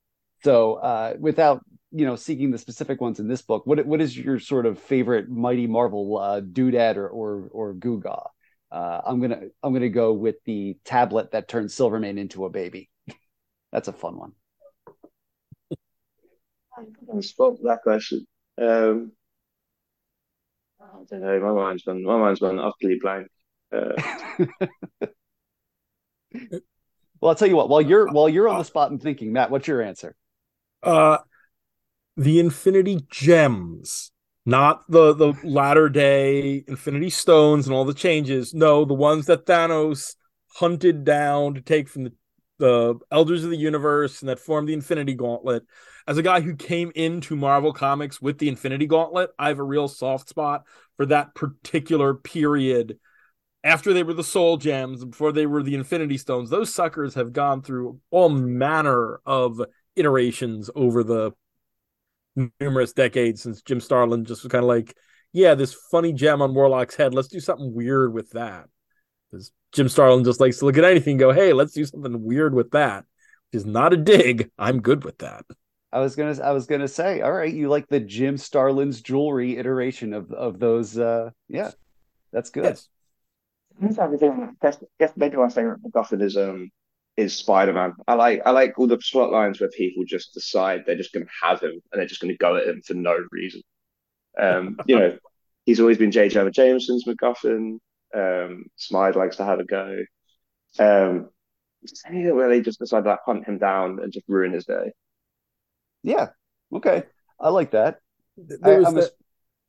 [0.42, 4.16] So, uh, without you know seeking the specific ones in this book, what what is
[4.16, 8.28] your sort of favorite Mighty Marvel uh, doodad or or, or Googaw?
[8.72, 12.88] Uh, I'm gonna I'm gonna go with the tablet that turns Silvermane into a baby.
[13.72, 14.32] That's a fun one.
[17.14, 18.26] I spoke that question.
[18.60, 19.12] Um,
[20.92, 21.40] I don't know.
[21.40, 22.02] My mind's gone.
[22.02, 23.28] My mind's gone utterly blank.
[23.72, 23.92] Uh...
[27.20, 27.68] well, I'll tell you what.
[27.68, 30.14] While you're while you're on the spot and thinking, Matt, what's your answer?
[30.82, 31.18] Uh,
[32.16, 34.12] the Infinity Gems,
[34.44, 38.52] not the the latter day Infinity Stones and all the changes.
[38.52, 40.16] No, the ones that Thanos
[40.56, 42.12] hunted down to take from the
[42.58, 45.64] the Elders of the Universe and that formed the Infinity Gauntlet
[46.06, 49.64] as a guy who came into Marvel Comics with the Infinity Gauntlet, I have a
[49.64, 50.64] real soft spot
[50.96, 52.98] for that particular period.
[53.64, 57.32] After they were the Soul Gems, before they were the Infinity Stones, those suckers have
[57.32, 59.60] gone through all manner of
[59.94, 61.32] iterations over the
[62.60, 64.96] numerous decades since Jim Starlin just was kind of like,
[65.32, 68.66] yeah, this funny gem on Warlock's head, let's do something weird with that.
[69.30, 72.22] Because Jim Starlin just likes to look at anything and go, hey, let's do something
[72.22, 73.04] weird with that.
[73.50, 74.50] Which is not a dig.
[74.58, 75.44] I'm good with that.
[75.92, 79.58] I was gonna I was gonna say, all right, you like the Jim Starlin's jewelry
[79.58, 81.72] iteration of of those uh yeah,
[82.32, 82.64] that's good.
[82.64, 82.88] Yes.
[84.62, 86.70] Guess, guess maybe my favorite MacGuffin is um
[87.16, 87.94] is Spider-Man.
[88.08, 91.26] I like I like all the plot lines where people just decide they're just gonna
[91.42, 93.62] have him and they're just gonna go at him for no reason.
[94.38, 95.18] Um, you know,
[95.66, 96.28] he's always been J.
[96.28, 97.78] Jonah Jameson's MacGuffin.
[98.14, 100.04] Um, Smythe likes to have a go.
[100.78, 101.28] Um,
[102.10, 104.92] where they just decide to like, hunt him down and just ruin his day.
[106.02, 106.28] Yeah.
[106.74, 107.04] Okay.
[107.40, 107.98] I like that.
[108.36, 109.12] There I, was I'm a, the-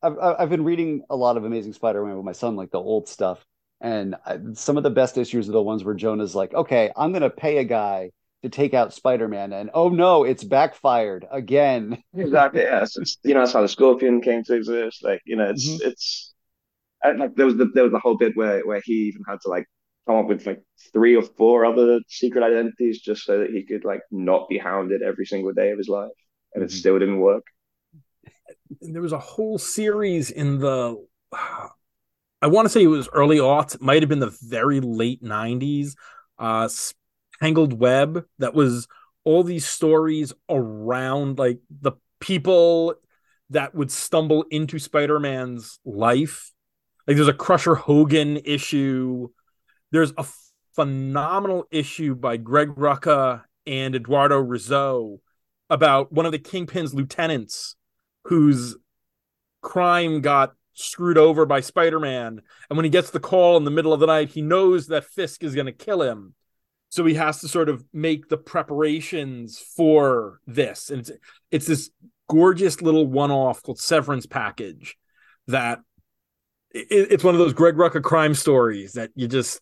[0.02, 3.08] I've, I've been reading a lot of Amazing Spider-Man with my son, like the old
[3.08, 3.46] stuff,
[3.82, 7.14] and I, some of the best issues are the ones where Jonah's like, "Okay, I'm
[7.14, 8.12] gonna pay a guy
[8.44, 12.02] to take out Spider-Man," and oh no, it's backfired again.
[12.16, 12.62] Exactly.
[12.62, 12.96] Yes.
[12.98, 15.04] It's, you know, that's how the Scorpion came to exist.
[15.04, 15.82] Like, you know, it's Mhm.
[15.82, 16.34] it's
[17.04, 19.40] and, like there was the there was the whole bit where where he even had
[19.42, 19.68] to like
[20.08, 20.62] come up with like
[20.94, 25.02] three or four other secret identities just so that he could like not be hounded
[25.04, 26.12] every single day of his life,
[26.54, 27.46] and it still didn't work.
[28.82, 33.80] there was a whole series in the I want to say it was early aughts,
[33.80, 35.96] might have been the very late 90s,
[36.38, 36.70] uh
[37.42, 38.88] Tangled Web that was
[39.24, 42.96] all these stories around like the people
[43.50, 46.52] that would stumble into Spider-Man's life.
[47.08, 49.30] Like there's a Crusher Hogan issue.
[49.92, 50.26] There's a
[50.76, 55.20] phenomenal issue by Greg Rucka and Eduardo Risso
[55.74, 57.76] about one of the Kingpin's lieutenants
[58.26, 58.78] whose
[59.62, 62.42] crime got screwed over by Spider-Man.
[62.70, 65.06] And when he gets the call in the middle of the night, he knows that
[65.06, 66.36] Fisk is going to kill him.
[66.90, 70.92] So he has to sort of make the preparations for this.
[70.92, 71.12] And it's,
[71.50, 71.90] it's this
[72.30, 74.96] gorgeous little one-off called Severance Package
[75.48, 75.80] that
[76.70, 79.60] it, it's one of those Greg Rucka crime stories that you just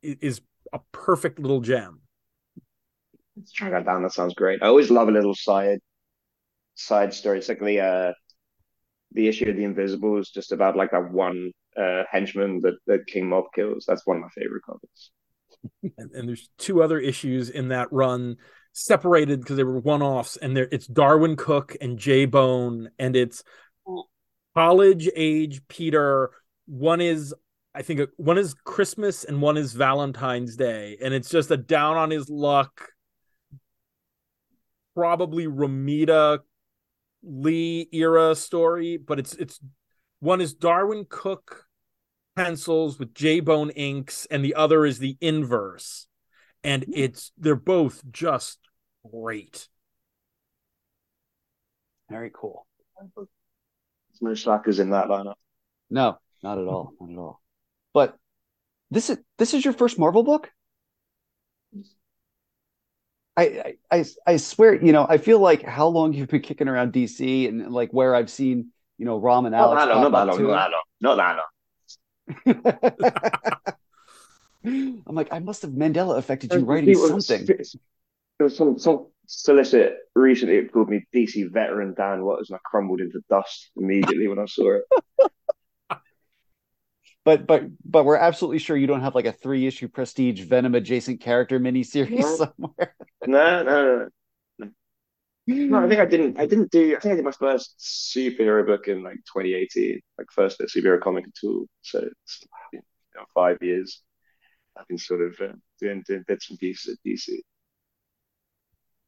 [0.00, 0.40] is
[0.72, 1.99] a perfect little gem.
[3.40, 4.02] Let's track that down.
[4.02, 4.62] That sounds great.
[4.62, 5.78] I always love a little side
[6.74, 7.38] side story.
[7.38, 8.12] It's like the uh
[9.12, 13.28] the issue of the Invisibles, just about like that one uh henchman that, that King
[13.30, 13.86] Mob kills.
[13.88, 15.10] That's one of my favorite comics.
[15.98, 18.36] and, and there's two other issues in that run
[18.72, 23.42] separated because they were one-offs and there it's Darwyn Cooke and J Bone and it's
[24.54, 26.30] college age peter
[26.66, 27.32] one is
[27.74, 31.96] i think one is christmas and one is valentine's day and it's just a down
[31.96, 32.88] on his luck
[34.94, 36.40] probably romita
[37.22, 39.60] lee era story but it's it's
[40.20, 41.66] one is Darwyn Cooke
[42.36, 46.06] pencils with J Bone inks, and the other is the inverse.
[46.62, 46.92] And hmm.
[46.94, 48.58] it's they're both just
[49.10, 49.68] great.
[52.08, 52.66] Very cool.
[53.16, 53.28] There's
[54.20, 55.34] no slackers in that lineup.
[55.88, 57.40] No, not at all, not at all.
[57.94, 58.16] But
[58.90, 60.50] this is this is your first Marvel book.
[63.40, 66.68] I, I I I swear, you know, I feel like how long you've been kicking
[66.68, 69.82] around DC and like where I've seen, you know, Rom and Alex.
[69.82, 70.48] that long, not pop that up long, too.
[70.48, 71.36] not that long, not that
[73.64, 73.74] long.
[75.08, 77.46] I'm like, I must have Mandela affected you writing something.
[77.46, 82.60] There was some some solicit recently it called me DC veteran Dan Watters, and I
[82.64, 84.82] crumbled into dust immediately when I saw it.
[87.24, 90.74] But but but we're absolutely sure you don't have like a three issue prestige Venom
[90.74, 92.38] adjacent character miniseries What?
[92.38, 92.94] somewhere.
[93.26, 94.08] No, no,
[94.58, 94.68] no.
[95.46, 96.38] No, I think I didn't.
[96.40, 96.96] I didn't do.
[96.96, 101.24] I think I did my first superhero book in like 2018, like first superhero comic
[101.26, 101.66] at all.
[101.82, 102.80] So it's you
[103.16, 104.02] know, five years.
[104.78, 107.42] I've been sort of uh, doing doing bits and pieces at DC.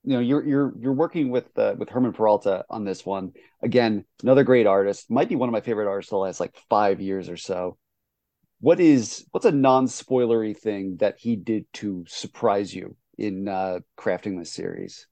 [0.05, 4.05] you know you're you're you're working with uh, with Germán Peralta on this one again
[4.23, 7.29] another great artist might be one of my favorite artists the last like five years
[7.29, 7.77] or so
[8.63, 14.39] what is what's a non-spoilery thing that he did to surprise you in uh crafting
[14.39, 15.07] this series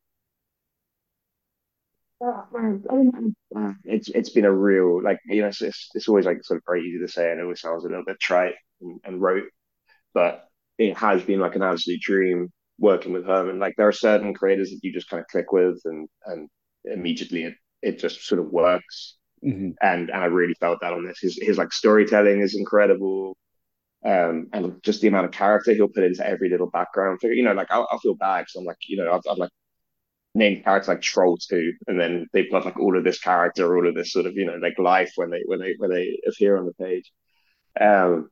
[3.85, 6.65] It's it's been a real like you know it's it's, it's always like sort of
[6.67, 9.49] very easy to say and it always sounds a little bit trite and, and rote,
[10.15, 10.47] but
[10.79, 13.59] it has been like an absolute dream working with Germán.
[13.61, 16.49] Like there are certain creators that you just kind of click with and and
[16.85, 19.17] immediately it it just sort of works.
[19.44, 19.74] Mhm.
[19.81, 21.18] and and I really felt that on this.
[21.20, 23.37] His his like storytelling is incredible,
[24.05, 27.35] um, and just the amount of character he'll put into every little background figure.
[27.37, 29.50] You know, like I'll, I'll feel bad because I'm like, you know, I've, I've like
[30.35, 33.88] named characters like Troll Two, and then they've got like all of this character, all
[33.88, 36.57] of this sort of you know like life when they when they when they appear
[36.59, 37.11] on the page.
[37.81, 38.31] Um,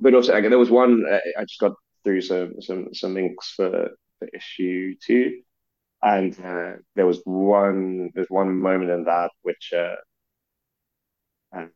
[0.00, 1.72] but also like, there was one uh, I just got
[2.04, 5.40] through some some some links for, for issue two
[6.04, 9.96] and uh, there was one there's one moment in that which uh,
[11.56, 11.66] uh,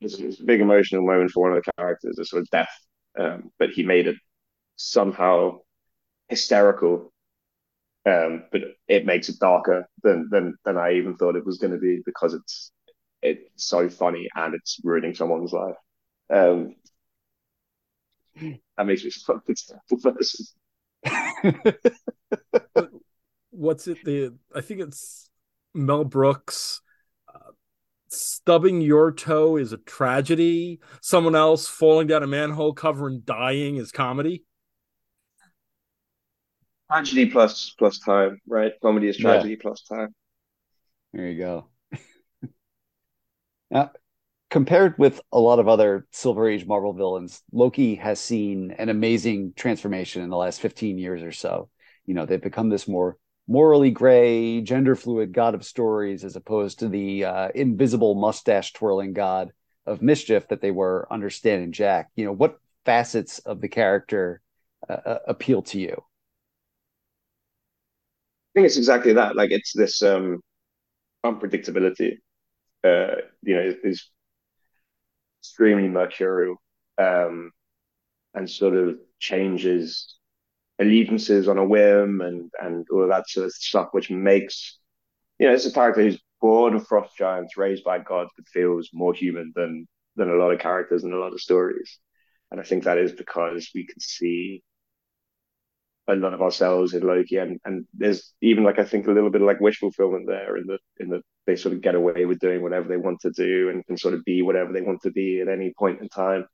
[0.00, 2.70] it's, it's a big emotional moment for one of the characters, a sort of death,
[3.18, 4.16] um, but he made it
[4.76, 5.58] somehow
[6.28, 7.12] hysterical
[8.06, 11.72] um, but it makes it darker than than than I even thought it was going
[11.72, 12.72] to be because it's
[13.22, 15.76] it's so funny and it's ruining someone's life.
[16.32, 16.76] Um,
[18.76, 20.46] that makes me like a person.
[23.50, 23.98] What's it?
[24.04, 25.30] The I think it's
[25.74, 26.80] Mel Brooks.
[27.32, 27.52] Uh,
[28.08, 30.80] stubbing your toe is a tragedy.
[31.00, 34.44] Someone else falling down a manhole cover and dying is comedy.
[36.90, 38.72] Tragedy plus plus time, right?
[38.80, 39.60] Comedy is tragedy yeah.
[39.60, 40.14] plus time.
[41.12, 41.68] There you go.
[43.70, 43.90] now,
[44.50, 49.52] compared with a lot of other Silver Age Marvel villains, Loki has seen an amazing
[49.56, 51.68] transformation in the last 15 years or so.
[52.06, 56.78] You know, they've become this more morally gray, gender fluid god of stories as opposed
[56.78, 59.52] to the uh, invisible mustache twirling god
[59.86, 62.08] of mischief that they were understanding Jack.
[62.16, 64.40] You know, what facets of the character
[64.88, 65.92] uh, uh appeal to you?
[65.92, 66.00] I
[68.54, 69.36] think it's exactly that.
[69.36, 70.40] Like it's this um,
[71.24, 72.18] unpredictability.
[72.84, 74.08] Uh, you know, is
[75.48, 76.56] extremely mercurial
[76.98, 77.50] um,
[78.34, 80.16] and sort of changes
[80.78, 84.78] allegiances on a whim and and all of that sort of stuff, which makes
[85.38, 88.90] you know it's a character who's born of frost giants, raised by gods, but feels
[88.92, 91.98] more human than than a lot of characters and a lot of stories.
[92.50, 94.62] And I think that is because we can see
[96.08, 99.30] a lot of ourselves in Loki, and and there's even like I think a little
[99.30, 102.26] bit of like wish fulfillment there in the in the they sort of get away
[102.26, 105.00] with doing whatever they want to do and can sort of be whatever they want
[105.00, 106.44] to be at any point in time.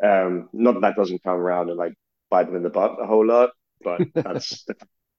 [0.00, 1.94] Um, not that that doesn't come around and like
[2.30, 3.50] bite them in the butt a whole lot,
[3.82, 4.64] but that's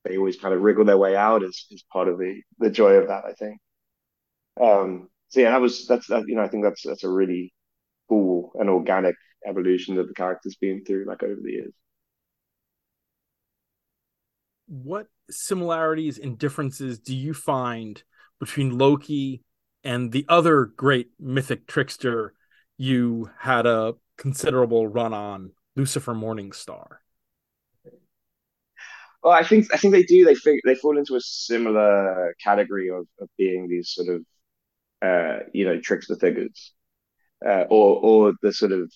[0.06, 2.94] they always kind of wriggle their way out is is part of the the joy
[2.94, 3.60] of that I think.
[4.60, 7.54] Um, so yeah, that was that's that, you know I think that's that's a really
[8.08, 11.74] cool and organic evolution that the character's been through like over the years
[14.68, 18.04] what similarities and differences do you find
[18.42, 19.44] between Loki
[19.84, 22.34] and the other great mythic trickster
[22.76, 26.98] you had a considerable run on, Lucifer Morningstar?
[29.24, 30.26] Well, I think I think they do.
[30.26, 34.26] They they fall into a similar category of, of being these sort of
[35.08, 36.74] uh, you know trickster figures,
[37.46, 38.92] uh, or or the sort of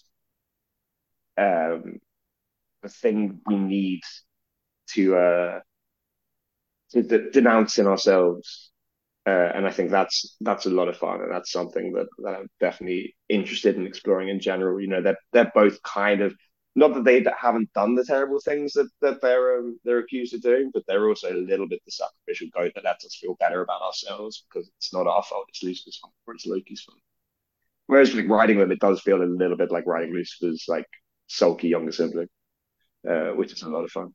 [1.38, 2.00] um,
[2.82, 4.02] the thing we need
[4.96, 5.60] to uh,
[6.94, 8.72] to de- denouncing ourselves.
[9.28, 12.36] Uh, and I think that's that's a lot of fun, and that's something that, that
[12.36, 14.80] I'm definitely interested in exploring in general.
[14.80, 16.36] You know, they're they're both kind of
[16.76, 20.42] not that they haven't done the terrible things that that they're um, they're accused of
[20.42, 23.62] doing, but they're also a little bit the sacrificial goat that lets us feel better
[23.62, 27.00] about ourselves because it's not our fault; it's Lucifer's fault or it's Loki's fault.
[27.88, 30.88] Whereas like writing them, it does feel a little bit like writing Lucifer's like
[31.28, 32.28] sulky younger sibling,
[33.10, 34.14] uh, which is a lot of fun.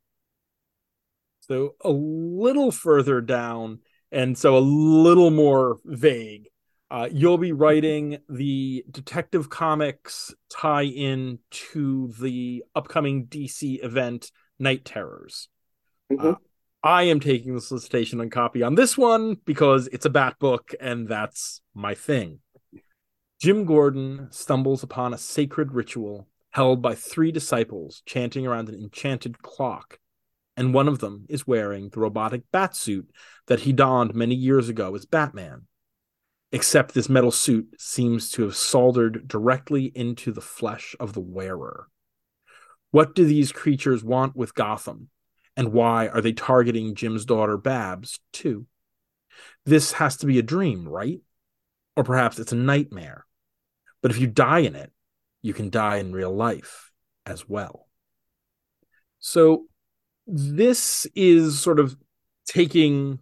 [1.41, 3.81] So a little further down,
[4.13, 6.49] and so a little more vague.
[6.91, 14.85] Uh, you'll be writing the Detective Comics tie in to the upcoming DC event Knight
[14.85, 15.49] Terrors.
[16.13, 16.27] Mm-hmm.
[16.27, 16.35] Uh,
[16.83, 20.75] I am taking the solicitation and copy on this one because it's a bat book
[20.81, 22.41] and that's my thing.
[23.41, 29.41] Jim Gordon stumbles upon a sacred ritual held by three disciples chanting around an enchanted
[29.43, 30.00] clock
[30.61, 33.11] and one of them is wearing the robotic bat suit
[33.47, 35.63] that he donned many years ago as Batman.
[36.53, 41.89] Except this metal suit seems to have soldered directly into the flesh of the wearer.
[42.91, 45.09] What do these creatures want with Gotham?
[45.57, 48.67] And why are they targeting Jim's daughter Babs, too?
[49.65, 51.21] This has to be a dream, right?
[51.97, 53.25] Or perhaps it's a nightmare.
[54.03, 54.93] But if you die in it,
[55.41, 56.93] you can die in real life
[57.25, 57.89] as well.
[59.21, 59.65] So
[60.31, 61.97] this is sort of
[62.47, 63.19] taking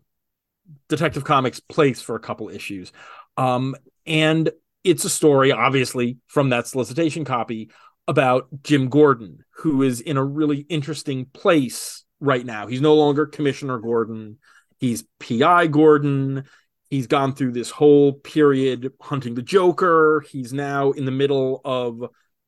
[0.88, 2.92] Detective Comics' place for a couple issues.
[3.36, 3.74] Um,
[4.06, 4.50] and
[4.84, 7.70] it's a story, obviously, from that solicitation copy
[8.06, 12.66] about Jim Gordon, who is in a really interesting place right now.
[12.66, 14.38] He's no longer Commissioner Gordon,
[14.78, 16.44] he's PI Gordon.
[16.90, 20.24] He's gone through this whole period hunting the Joker.
[20.30, 22.02] He's now in the middle of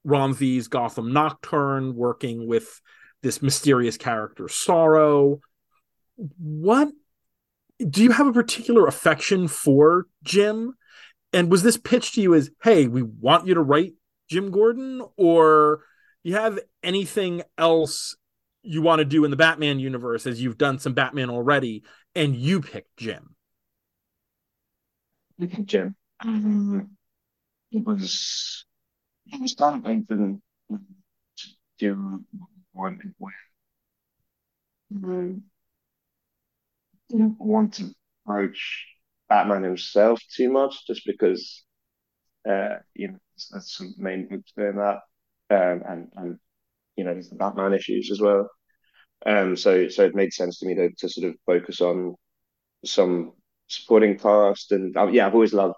[0.07, 2.81] V's Gotham Nocturne, working with
[3.23, 5.41] this mysterious character sorrow.
[6.39, 6.89] What
[7.89, 10.75] do you have a particular affection for jim?
[11.33, 13.93] And was this pitched to you as hey we want you to write
[14.29, 15.03] jim gordon?
[15.17, 15.85] Or
[16.23, 18.17] you have anything else
[18.63, 21.83] you want to do in the batman universe as you've done some batman already
[22.15, 23.35] and you picked jim?
[25.65, 25.95] Jim.
[26.23, 26.91] Um,
[27.73, 28.67] it was
[29.27, 30.41] it was done to
[31.79, 32.25] do
[32.73, 33.33] one and when.
[34.93, 35.39] Mm-hmm.
[37.09, 37.95] didn't want to
[38.25, 38.87] approach
[39.29, 41.65] Batman himself too much, just because
[42.49, 43.19] uh, you know
[43.51, 44.99] that's some main books doing that,
[45.51, 46.39] um, and and
[46.97, 48.51] you know there's the Batman issues as well.
[49.25, 52.17] Um, so so it made sense to me to to sort of focus on
[52.85, 53.33] some
[53.69, 55.77] supporting cast, and uh, yeah, I've always loved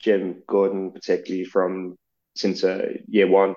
[0.00, 1.96] Jim Gordon, particularly from
[2.36, 3.54] since uh, year one.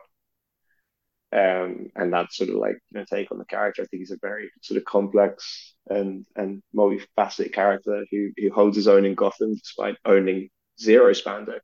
[1.33, 3.81] Um, and that sort of like you know take on the character.
[3.81, 8.77] I think he's a very sort of complex and and multifaceted character who who holds
[8.77, 10.49] his own in Gotham despite owning
[10.79, 11.59] zero spandex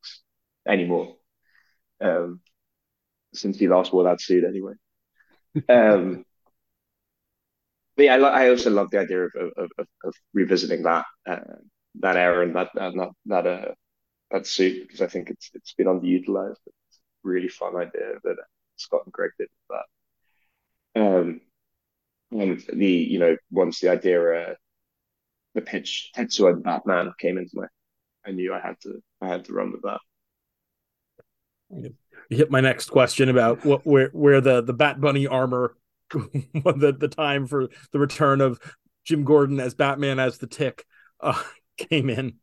[0.68, 1.16] anymore.
[2.02, 2.42] Um,
[3.34, 4.74] since he last wore that suit, anyway.
[5.70, 6.26] Um,
[7.96, 11.40] but yeah, I, I also love the idea of of, of, of revisiting that uh,
[12.02, 13.74] that era and that that that uh,
[14.32, 16.58] that suit because I think it's it's been underutilized.
[16.66, 18.38] It's a really fun idea that
[18.84, 21.02] Scott and Greg did that.
[21.02, 21.42] Um,
[22.32, 24.54] and the you know once the idea uh,
[25.56, 27.68] the pitch Tetsuo and Batman came into my,
[28.26, 30.00] I knew I had to I had to run with that.
[31.70, 35.76] You hit my next question about what where where the the Bat Bunny armor,
[36.12, 38.60] the the time for the return of
[39.04, 40.86] Jim Gordon as Batman as the Tick
[41.20, 41.42] uh,
[41.78, 42.36] came in.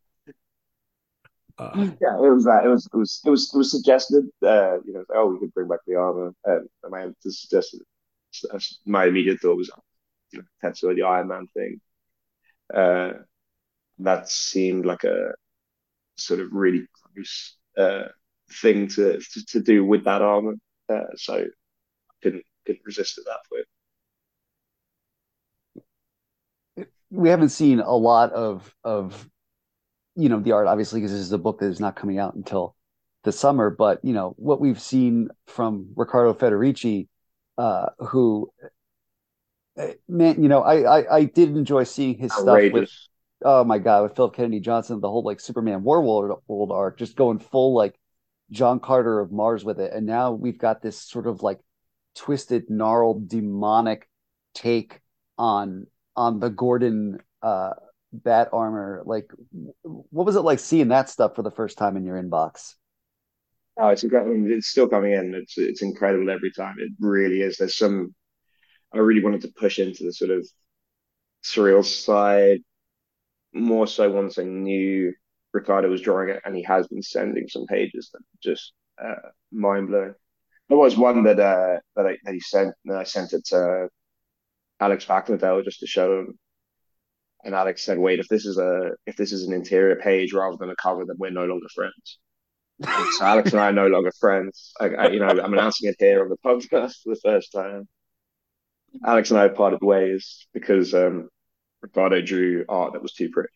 [1.60, 2.64] Uh, yeah, it was that.
[2.64, 4.24] It was it was it was it was suggested.
[4.42, 7.80] Uh, you know, oh, we could bring back the armor, and my suggested.
[8.86, 9.70] My immediate thought was,
[10.32, 11.80] you know, Tetsuo the Iron Man thing.
[12.72, 13.12] Uh,
[13.98, 15.32] that seemed like a
[16.16, 18.04] sort of really close uh,
[18.62, 20.54] thing to, to, to do with that armor.
[20.88, 21.46] Uh, so I
[22.22, 23.66] couldn't couldn't resist at that point.
[27.10, 29.28] We haven't seen a lot of of
[30.20, 32.34] you know the art obviously because this is a book that is not coming out
[32.34, 32.76] until
[33.24, 37.08] the summer but you know what we've seen from Riccardo Federici
[37.58, 38.50] uh who
[39.78, 42.70] eh, man you know I I, I did enjoy seeing his Outrageous.
[42.70, 42.90] stuff with
[43.44, 47.16] oh my god with Philip Kennedy Johnson the whole like Superman Warworld world arc just
[47.16, 47.94] going full like
[48.50, 51.60] John Carter of Mars with it and now we've got this sort of like
[52.14, 54.08] twisted gnarled demonic
[54.54, 55.00] take
[55.38, 57.70] on on the Gordon uh
[58.12, 59.30] bat armor like
[59.82, 62.74] what was it like seeing that stuff for the first time in your inbox?
[63.76, 65.34] Oh it's incredible it's still coming in.
[65.34, 66.76] It's it's incredible every time.
[66.78, 67.56] It really is.
[67.56, 68.14] There's some
[68.92, 70.46] i really wanted to push into the sort of
[71.44, 72.60] surreal side
[73.52, 75.12] more so once i knew
[75.52, 80.14] Riccardo was drawing it and he has been sending some pages that just uh, mind-blowing.
[80.68, 83.88] There was one that uh that I, that he sent and i sent it to
[84.78, 86.38] alex Paknadel just to show him
[87.44, 90.56] and Alex said, "Wait, if this is a if this is an interior page rather
[90.58, 92.18] than a cover, then we're no longer friends."
[92.82, 94.72] so Alex and I are no longer friends.
[94.80, 97.88] I, I, you know, I'm announcing it here on the podcast for the first time.
[99.06, 101.28] Alex and I parted ways because um,
[101.82, 103.50] Riccardo drew art that was too pretty.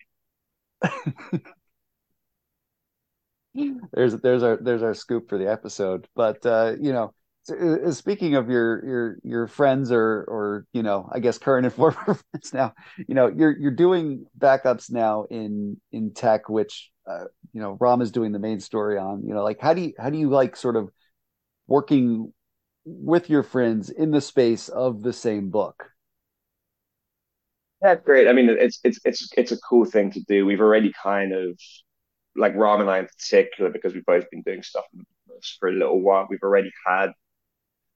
[3.92, 6.06] there's there's our there's our scoop for the episode.
[6.14, 7.14] But uh, you know,
[7.50, 11.74] uh, speaking of your your your friends or or you know i guess current and
[11.76, 12.72] former friends now
[13.08, 18.00] you know you're you're doing backups now in in 'Tec which uh, you know ram
[18.00, 20.30] is doing the main story on you know like how do you how do you
[20.30, 20.88] like sort of
[21.66, 22.32] working
[22.84, 25.90] with your friends in the space of the same book?
[27.80, 28.28] That's great.
[28.28, 30.46] I mean it's it's it's it's a cool thing to do.
[30.46, 31.58] We've already kind of
[32.36, 34.84] like ram and i in particular because we've both been doing stuff
[35.60, 37.10] for a little while we've already had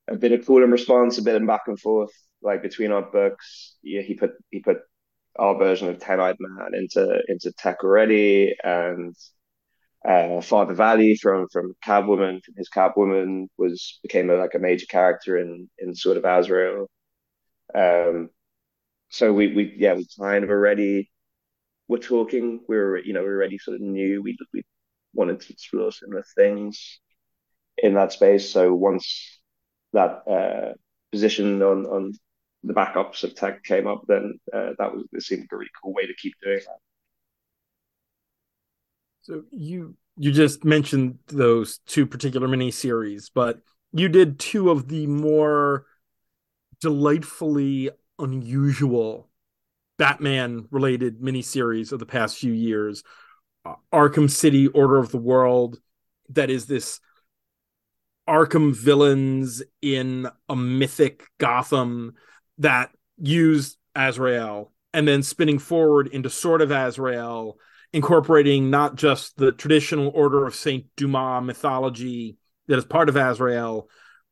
[0.09, 3.03] a bit of cool and response, a bit of back and forth, like between our
[3.03, 3.77] books.
[3.83, 4.79] Yeah, he put he put
[5.39, 9.15] our version of Ten Eyed Man into into 'Tec already, and
[10.07, 14.87] uh, Father Valley from from Catwoman, from his Catwoman, was became a, like a major
[14.87, 16.89] character in in Sword of Azrael.
[17.75, 18.31] Um,
[19.11, 21.11] so we we yeah we kind of already
[21.89, 22.61] were talking.
[22.69, 24.65] We were you know we already sort of knew we we
[25.15, 27.01] wanted to explore similar things
[27.79, 28.51] in that space.
[28.51, 29.38] So once
[29.93, 30.75] that uh,
[31.13, 32.13] position on on
[32.65, 35.95] the backups of 'Tec came up, then uh, that was it seemed a really cool
[35.95, 36.79] way to keep doing that.
[39.23, 43.61] So you you just mentioned those two particular mini series, but
[43.93, 45.87] you did two of the more
[46.81, 49.29] delightfully unusual
[49.99, 53.03] Batman related miniseries of the past few years.
[53.65, 55.79] Uh, Arkham City Order of the World,
[56.31, 57.01] that is this
[58.29, 62.15] Arkham villains in a mythic Gotham
[62.59, 67.59] that use Azrael and then spinning forward into sort of Azrael,
[67.93, 73.89] incorporating not just the traditional Order of Saint Dumas mythology that is part of Azrael,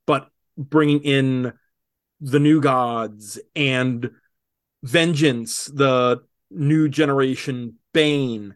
[0.06, 0.28] but
[0.58, 1.52] bringing in
[2.20, 4.10] the new gods and
[4.82, 8.54] vengeance, the new generation Bane,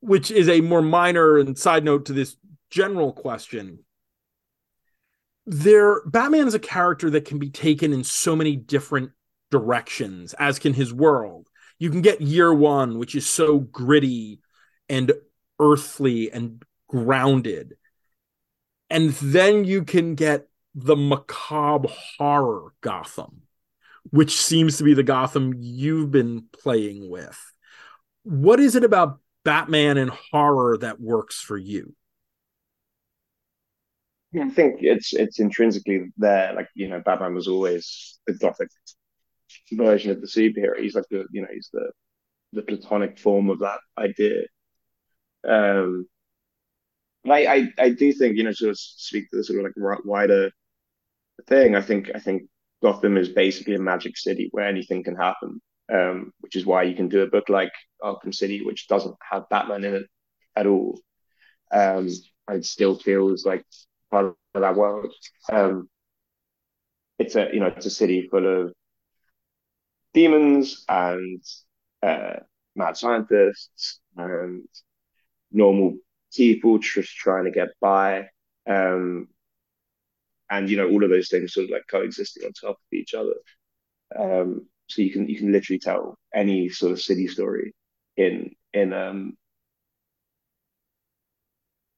[0.00, 2.36] which is a more minor and side note to this
[2.72, 3.80] general question.
[5.46, 9.12] There, Batman is a character that can be taken in so many different
[9.50, 11.48] directions, as can his world.
[11.78, 14.40] You can get year one, which is so gritty
[14.88, 15.12] and
[15.60, 17.76] earthly and grounded.
[18.88, 23.42] And then you can get the macabre horror Gotham,
[24.10, 27.38] which seems to be the Gotham you've been playing with.
[28.22, 31.94] What is it about Batman and horror that works for you?
[34.40, 36.54] I think it's it's intrinsically there.
[36.54, 38.68] Like you know, Batman was always the gothic
[39.72, 40.80] version of the superhero.
[40.80, 41.90] He's like the you know he's the
[42.52, 44.42] the platonic form of that idea.
[45.46, 46.06] Um,
[47.28, 50.50] I, I I do think you know to speak to the sort of like wider
[51.46, 51.76] thing.
[51.76, 52.44] I think I think
[52.82, 55.60] Gotham is basically a magic city where anything can happen,
[55.92, 57.72] um, which is why you can do a book like
[58.02, 60.06] Arkham City, which doesn't have Batman in it
[60.56, 60.98] at all.
[61.72, 62.08] Um,
[62.50, 63.64] it still feels like
[64.12, 65.12] part of that world.
[65.52, 65.90] Um,
[67.18, 68.74] it's a you know it's a city full of
[70.14, 71.42] demons and
[72.02, 72.34] uh,
[72.76, 74.64] mad scientists and
[75.52, 75.96] normal
[76.34, 78.28] people just trying to get by.
[78.68, 79.28] Um,
[80.50, 83.14] and you know all of those things sort of like coexisting on top of each
[83.14, 83.34] other.
[84.18, 87.74] Um, so you can you can literally tell any sort of city story
[88.16, 89.36] in in um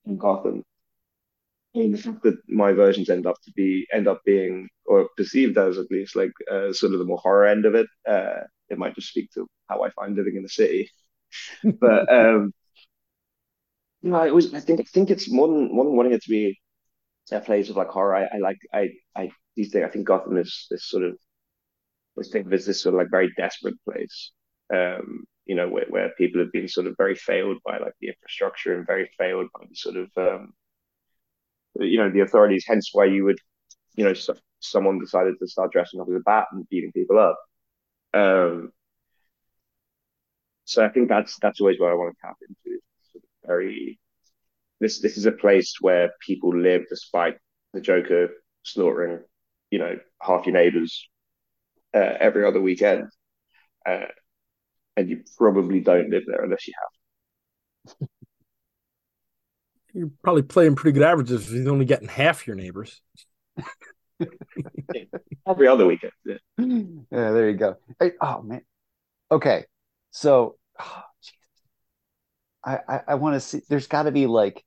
[0.07, 0.65] in Gotham.
[1.75, 5.59] And the fact that my versions end up to be end up being or perceived
[5.59, 8.79] as at least like uh, sort of the more horror end of it, uh, it
[8.79, 10.91] might just speak to how I find living in the city.
[11.81, 12.53] but um,
[14.03, 16.23] you know, I was I think I think it's more than more than wanting it
[16.23, 16.59] to be
[17.33, 18.15] a place of like horror.
[18.15, 21.17] I, I like I I these days I think Gotham is this sort of
[22.17, 24.33] let's think of it as this sort of like very desperate place.
[24.73, 28.09] Um, you know, where, where people have been sort of very failed by like the
[28.09, 30.53] infrastructure and very failed by the sort of um,
[31.81, 32.65] you know the authorities.
[32.67, 33.39] Hence, why you would
[33.97, 37.19] you know so, someone decided to start dressing up as a bat and beating people
[37.19, 37.39] up.
[38.15, 38.73] Um,
[40.65, 42.81] so I think that's that's always what I want to tap into.
[43.13, 43.99] Sort of very
[44.81, 47.37] this this is a place where people live despite
[47.73, 48.29] the Joker
[48.63, 49.21] slaughtering,
[49.71, 51.09] you know, half your neighbors
[51.95, 53.09] uh, every other weekend,
[53.87, 54.07] uh,
[54.97, 56.75] and you probably don't live there unless you
[58.01, 58.09] have.
[59.95, 63.01] You're probably playing pretty good averages if you're only getting half your neighbors.
[65.47, 66.13] every other weekend.
[66.25, 66.37] Yeah.
[66.59, 67.77] yeah, there you go.
[68.01, 68.63] Hey, oh man.
[69.31, 69.65] Okay,
[70.11, 71.03] so oh,
[72.65, 73.61] I I, I want to see.
[73.69, 74.65] There's got to be like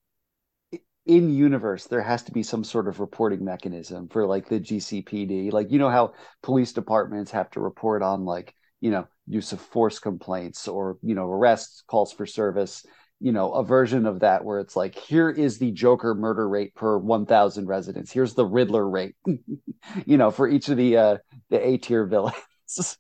[1.07, 5.51] in universe there has to be some sort of reporting mechanism for like the GCPD.
[5.51, 6.13] Like you know how
[6.43, 11.15] police departments have to report on like you know use of force complaints or you
[11.15, 12.85] know arrests, calls for service.
[13.19, 16.75] You know a version of that where it's like here is the Joker murder rate
[16.75, 18.11] per one thousand residents.
[18.11, 19.15] Here's the Riddler rate.
[20.05, 21.17] you know for each of the uh
[21.49, 22.35] the A tier villains.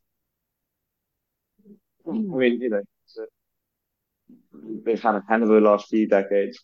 [2.07, 2.81] I mean, you know,
[4.85, 6.59] they've had a hand of the last few decades.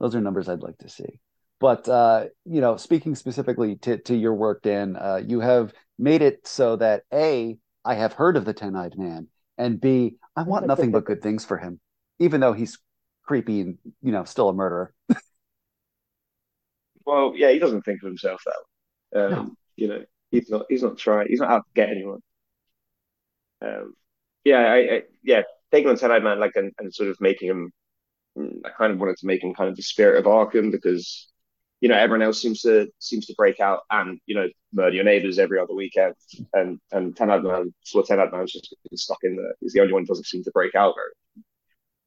[0.00, 1.20] Those are numbers I'd like to see.
[1.60, 6.22] But uh, you know, speaking specifically to to your work, Dan, uh, you have made
[6.22, 10.42] it so that a I have heard of the Ten Eyed Man, and b I
[10.42, 11.80] want nothing but good things for him,
[12.18, 12.78] even though he's
[13.24, 14.92] creepy and you know still a murderer.
[17.06, 18.54] well, yeah, he doesn't think of himself that
[19.12, 19.24] way.
[19.24, 19.54] Um, no.
[19.76, 21.28] You know, he's not he's not trying.
[21.28, 22.20] He's not out to get anyone.
[23.60, 23.94] Um,
[24.44, 25.42] yeah, I, I yeah,
[25.72, 27.72] taking on Eyed Man like and, and sort of making him
[28.36, 31.28] I kind of wanted to make him kind of the spirit of Arkham because
[31.80, 35.04] you know everyone else seems to seems to break out and you know murder your
[35.04, 36.14] neighbors every other weekend
[36.52, 39.80] and and Ten Eyed Man well Ten Eyed Man's just stuck in there he's the
[39.80, 41.44] only one who doesn't seem to break out very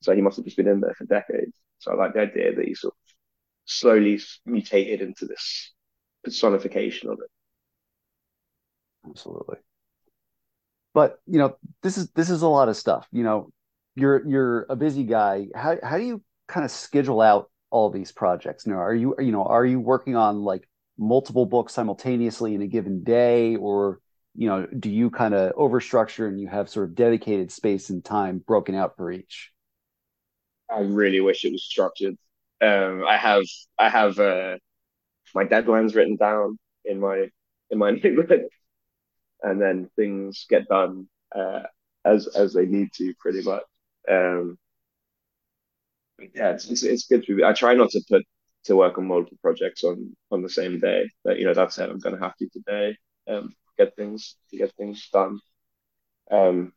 [0.02, 2.56] so he must have just been in there for decades so I like the idea
[2.56, 3.14] that he sort of
[3.66, 5.74] slowly mutated into this
[6.24, 7.30] personification of it
[9.10, 9.58] absolutely
[10.94, 13.52] but you know this is this is a lot of stuff you know
[13.98, 15.48] you're you're a busy guy.
[15.56, 18.68] How how do you kind of schedule out all these projects?
[18.68, 20.70] Now, are you you know are you working on like
[21.00, 24.00] multiple books simultaneously in a given day, or
[24.36, 28.06] you know do you kind of overstructure and you have sort of dedicated space and
[28.06, 29.52] time broken out for each?
[30.70, 32.16] I really wish it was structured.
[32.62, 33.44] Um, I have
[33.78, 34.58] I have uh,
[35.36, 37.30] my deadlines written down in my
[37.72, 38.42] in my notebook,
[39.44, 41.64] and then things get done uh,
[42.06, 43.64] as as they need to, pretty much.
[44.10, 44.58] Um,
[46.34, 47.44] yeah, it's, it's, it's good to be.
[47.44, 48.24] I try not to put
[48.66, 51.10] to work on multiple projects on on the same day.
[51.24, 52.98] But you know, that said, I'm to have to today
[53.28, 55.40] um, get things to get things done.
[56.32, 56.74] Um,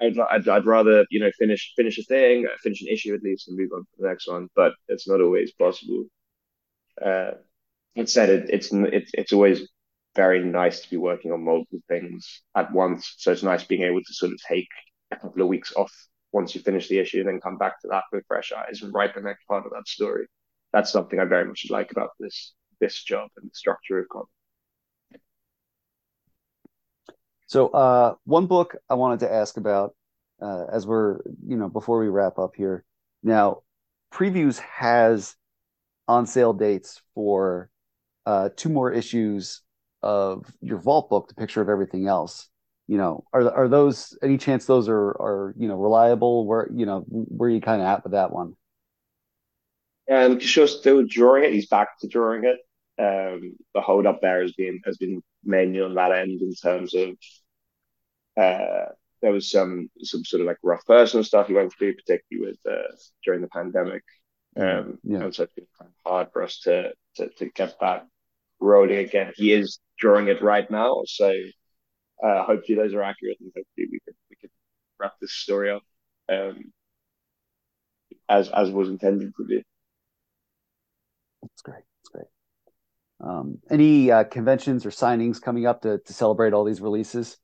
[0.00, 3.48] I'd, I'd, I'd rather you know finish finish a thing, finish an issue at least,
[3.48, 4.48] and move on to the next one.
[4.56, 6.04] But it's not always possible.
[7.04, 7.32] Uh,
[7.96, 9.68] that said, it, it's it's it's always
[10.16, 13.14] very nice to be working on multiple things at once.
[13.18, 14.68] So it's nice being able to sort of take
[15.12, 15.92] a couple of weeks off
[16.32, 18.92] once you finish the issue and then come back to that with fresh eyes and
[18.94, 20.26] write the next part of that story.
[20.72, 24.30] That's something I very much like about this this job and the structure of comics.
[27.48, 29.94] So, uh, one book I wanted to ask about
[30.40, 32.84] uh, as we're, you know, before we wrap up here.
[33.22, 33.62] Now,
[34.12, 35.34] Previews has
[36.06, 37.70] on sale dates for
[38.26, 39.62] uh, two more issues
[40.02, 42.48] of your Vault book, The Picture of Everything Else.
[42.86, 46.46] You know, are are those any chance those are are you know reliable?
[46.46, 48.56] Where you know where you kind of at with that one?
[50.06, 51.52] And Kishore's still drawing it.
[51.52, 52.58] He's back to drawing it.
[52.98, 56.94] Um, the hold up there has been has been mainly on that end in terms
[56.94, 57.10] of
[58.40, 62.50] uh, there was some some sort of like rough personal stuff he went through, particularly
[62.50, 64.02] with uh, during the pandemic.
[64.56, 65.22] Um, yeah.
[65.22, 68.06] And so it's been kind of hard for us to, to to get that
[68.60, 69.32] rolling again.
[69.36, 71.32] He is drawing it right now, so
[72.22, 74.50] uh, hopefully those are accurate, and hopefully we can we can
[74.98, 75.82] wrap this story up
[76.28, 76.72] um,
[78.28, 79.62] as as was intended to be.
[81.42, 81.87] That's great.
[83.20, 87.36] Um, any uh, conventions or signings coming up to, to celebrate all these releases?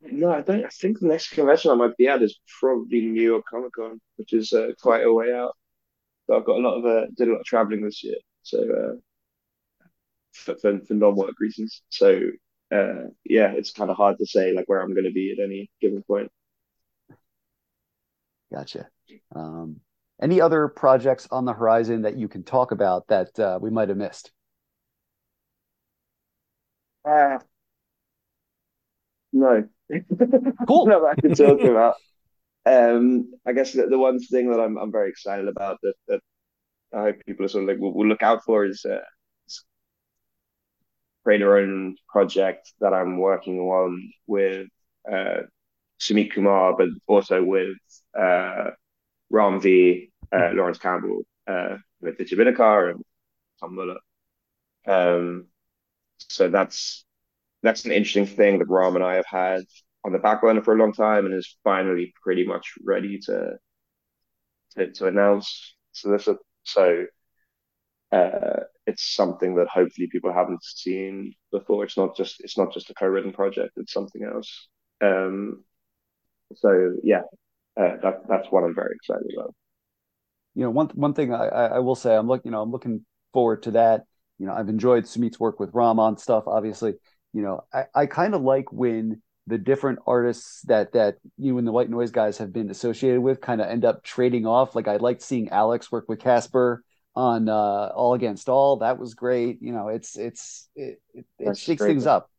[0.00, 0.64] No, I don't.
[0.64, 4.00] I think the next convention I might be at is probably New York Comic Con,
[4.16, 5.56] which is uh, quite a way out.
[6.26, 8.58] But I've got a lot of uh, did a lot of traveling this year, so
[8.58, 8.96] uh,
[10.32, 11.82] for, for, for non-work reasons.
[11.88, 12.20] So
[12.72, 15.44] uh, yeah, it's kind of hard to say like where I'm going to be at
[15.44, 16.30] any given point.
[18.52, 18.88] Gotcha.
[19.34, 19.80] Um,
[20.22, 23.88] any other projects on the horizon that you can talk about that uh, we might
[23.88, 24.30] have missed?
[27.04, 27.38] Uh,
[29.32, 29.68] no.
[30.66, 30.86] Cool.
[30.86, 31.96] no, I can talk about.
[32.64, 36.20] Um, I guess the, the one thing that I'm I'm very excited about that that
[36.94, 39.00] I hope people are sort of like will, will look out for is uh,
[41.24, 44.68] create our own project that I'm working on with
[45.10, 45.42] uh,
[46.00, 47.76] Sumit Kumar, but also with
[48.18, 48.70] uh,
[49.30, 53.02] Ram V uh, Lawrence Campbell, uh, with the Bidikar and
[53.60, 53.98] Tom Muller.
[54.86, 55.46] Um,
[56.18, 57.04] so that's
[57.62, 59.62] that's an interesting thing that Ram and I have had
[60.04, 63.52] on the back burner for a long time and is finally pretty much ready to
[64.76, 65.74] to, to announce.
[65.92, 66.28] So this
[66.64, 67.06] so
[68.10, 71.84] uh, it's something that hopefully people haven't seen before.
[71.84, 73.72] It's not just it's not just a co-written project.
[73.76, 74.68] It's something else.
[75.00, 75.64] Um,
[76.56, 77.22] so yeah,
[77.76, 79.54] uh, that that's what I'm very excited about
[80.54, 83.04] you know, one one thing I, I will say, I'm looking, you know, I'm looking
[83.32, 84.02] forward to that.
[84.38, 86.44] You know, I've enjoyed Sumit's work with Ram on stuff.
[86.46, 86.94] Obviously,
[87.32, 91.66] you know, I, I kind of like when the different artists that that you and
[91.66, 94.74] the White Noise guys have been associated with kind of end up trading off.
[94.74, 96.84] Like I liked seeing Alex work with Caspar
[97.14, 98.78] on uh, All Against All.
[98.78, 99.58] That was great.
[99.60, 102.30] You know, it's it's it, it, it shakes things up.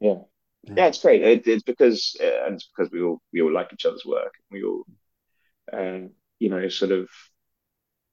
[0.00, 0.18] Yeah.
[0.66, 1.22] Yeah, it's great.
[1.22, 4.32] It, it's because uh, and it's because we all we all like each other's work.
[4.50, 4.84] We all
[5.72, 6.10] um,
[6.44, 7.08] you know, sort of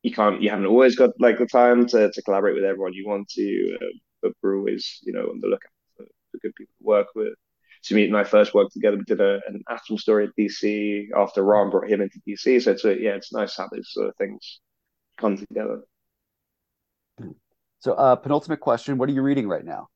[0.03, 3.05] you can't you haven't always got like the time to, to collaborate with everyone you
[3.05, 3.85] want to, uh,
[4.21, 7.33] but we're always you know on the lookout for, for good people to work with.
[7.83, 8.95] Sumit and I first worked together.
[8.95, 12.61] We did a, an Atom story at DC after Ron brought him into DC.
[12.61, 14.61] So it's a, yeah, it's nice how these sort of things
[15.17, 15.81] come together.
[17.79, 19.89] So, uh, penultimate question: What are you reading right now?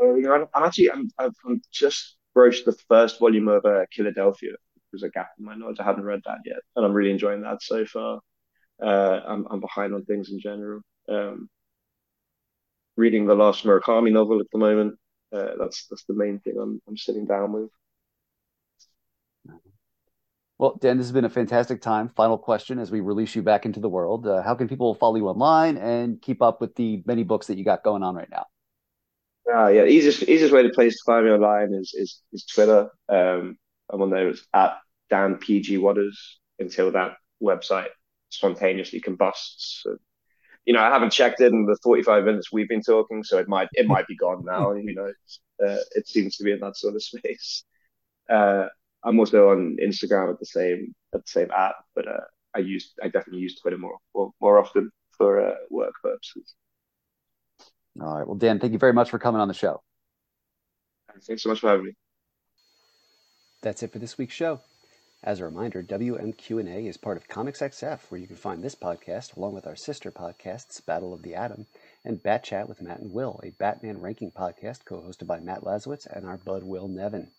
[0.00, 4.52] Know, I'm actually I'm, I've, I'm just broached the first volume of uh, Philadelphia
[4.92, 5.78] there's a gap in my knowledge.
[5.80, 8.20] I haven't read that yet, and I'm really enjoying that so far.
[8.82, 10.80] Uh, I'm I'm behind on things in general.
[11.08, 11.48] Um,
[12.96, 14.98] reading the last Murakami novel at the moment.
[15.32, 17.70] Uh, that's that's the main thing I'm I'm sitting down with.
[20.58, 22.08] Well, Dan, this has been a fantastic time.
[22.16, 24.26] Final question as we release you back into the world.
[24.26, 27.56] Uh, how can people follow you online and keep up with the many books that
[27.56, 28.46] you got going on right now?
[29.52, 32.90] Uh, yeah, easiest easiest way to place to find me online is is, is Twitter.
[33.08, 33.56] Um,
[33.90, 34.78] I'm on there It's at
[35.10, 37.88] Dan PG Watters until that website
[38.30, 39.80] spontaneously combusts.
[39.82, 39.96] So,
[40.64, 43.48] you know, I haven't checked it in the 45 minutes we've been talking, so it
[43.48, 44.72] might it might be gone now.
[44.76, 45.12] You know,
[45.66, 47.64] uh, it seems to be in that sort of space.
[48.28, 48.66] Uh,
[49.02, 52.20] I'm also on Instagram at the same at the same app, but uh,
[52.54, 56.54] I use I definitely use Twitter more more, more often for uh, work purposes.
[58.00, 58.26] All right.
[58.26, 59.82] Well, Dan, thank you very much for coming on the show.
[61.26, 61.92] Thanks so much for having me.
[63.60, 64.60] That's it for this week's show.
[65.24, 69.36] As a reminder, WMQ&A is part of Comics XF, where you can find this podcast
[69.36, 71.66] along with our sister podcasts, Battle of the Atom
[72.04, 76.06] and Bat Chat with Matt and Will, a Batman ranking podcast co-hosted by Matt Lazorwitz
[76.06, 77.32] and our bud Will Nevin.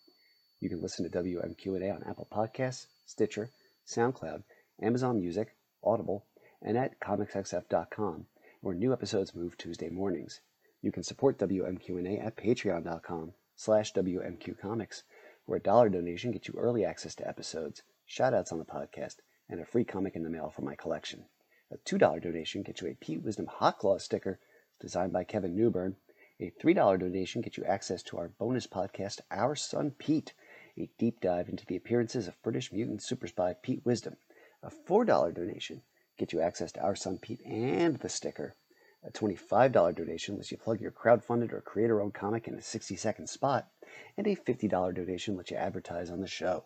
[0.60, 3.50] You can listen to WMQ&A on Apple Podcasts, Stitcher,
[3.88, 4.44] SoundCloud,
[4.82, 6.26] Amazon Music, Audible,
[6.62, 8.26] and at comicsxf.com,
[8.60, 10.42] where new episodes move Tuesday mornings.
[10.82, 15.04] You can support WMQ&A at patreon.com slash WMQcomics,
[15.50, 19.16] where a dollar donation gets you early access to episodes, shoutouts on the podcast,
[19.50, 21.26] and a free comic in the mail from my collection.
[21.72, 24.40] A $2 donation gets you a Pete Wisdom Hot Claw sticker
[24.80, 25.96] designed by Kevin Newburn.
[26.40, 30.34] A $3 donation gets you access to our bonus podcast, Our Son Pete,
[30.78, 34.18] a deep dive into the appearances of British mutant super spy Pete Wisdom.
[34.62, 35.82] A $4 donation
[36.20, 38.56] gets you access to Our Son Pete and the sticker.
[39.02, 42.98] A $25 donation lets you plug your crowdfunded or creator owned comic in a 60
[42.98, 43.72] second spot.
[44.18, 46.66] And a $50 donation lets you advertise on the show.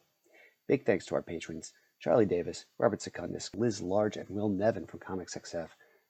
[0.68, 5.00] Big thanks to our patrons Charlie Davis, Robert Secundus, Liz Large, and Will Nevin from
[5.00, 5.70] Comics XF,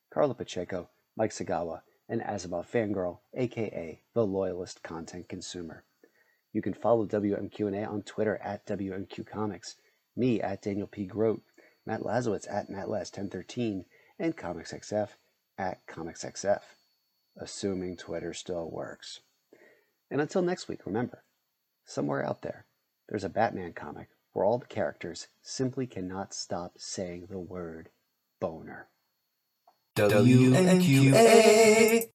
[0.10, 5.84] Carla Pacheco, Mike Sagawa, and Asimov Fangirl, aka the Loyalist Content Consumer.
[6.54, 9.76] You can follow WMQ&A on Twitter at WMQ Comics,
[10.16, 11.06] me at Daniel P.
[11.06, 11.44] Grote,
[11.86, 13.86] Matt Lazorwitz at MattLaz1013,
[14.18, 15.10] and Comics XF
[15.58, 16.62] at Comics XF,
[17.38, 19.22] assuming Twitter still works.
[20.10, 21.24] And until next week, remember,
[21.86, 22.66] somewhere out there,
[23.10, 27.90] there's a Batman comic where all the characters simply cannot stop saying the word
[28.40, 28.88] boner.
[29.96, 32.10] WMQA.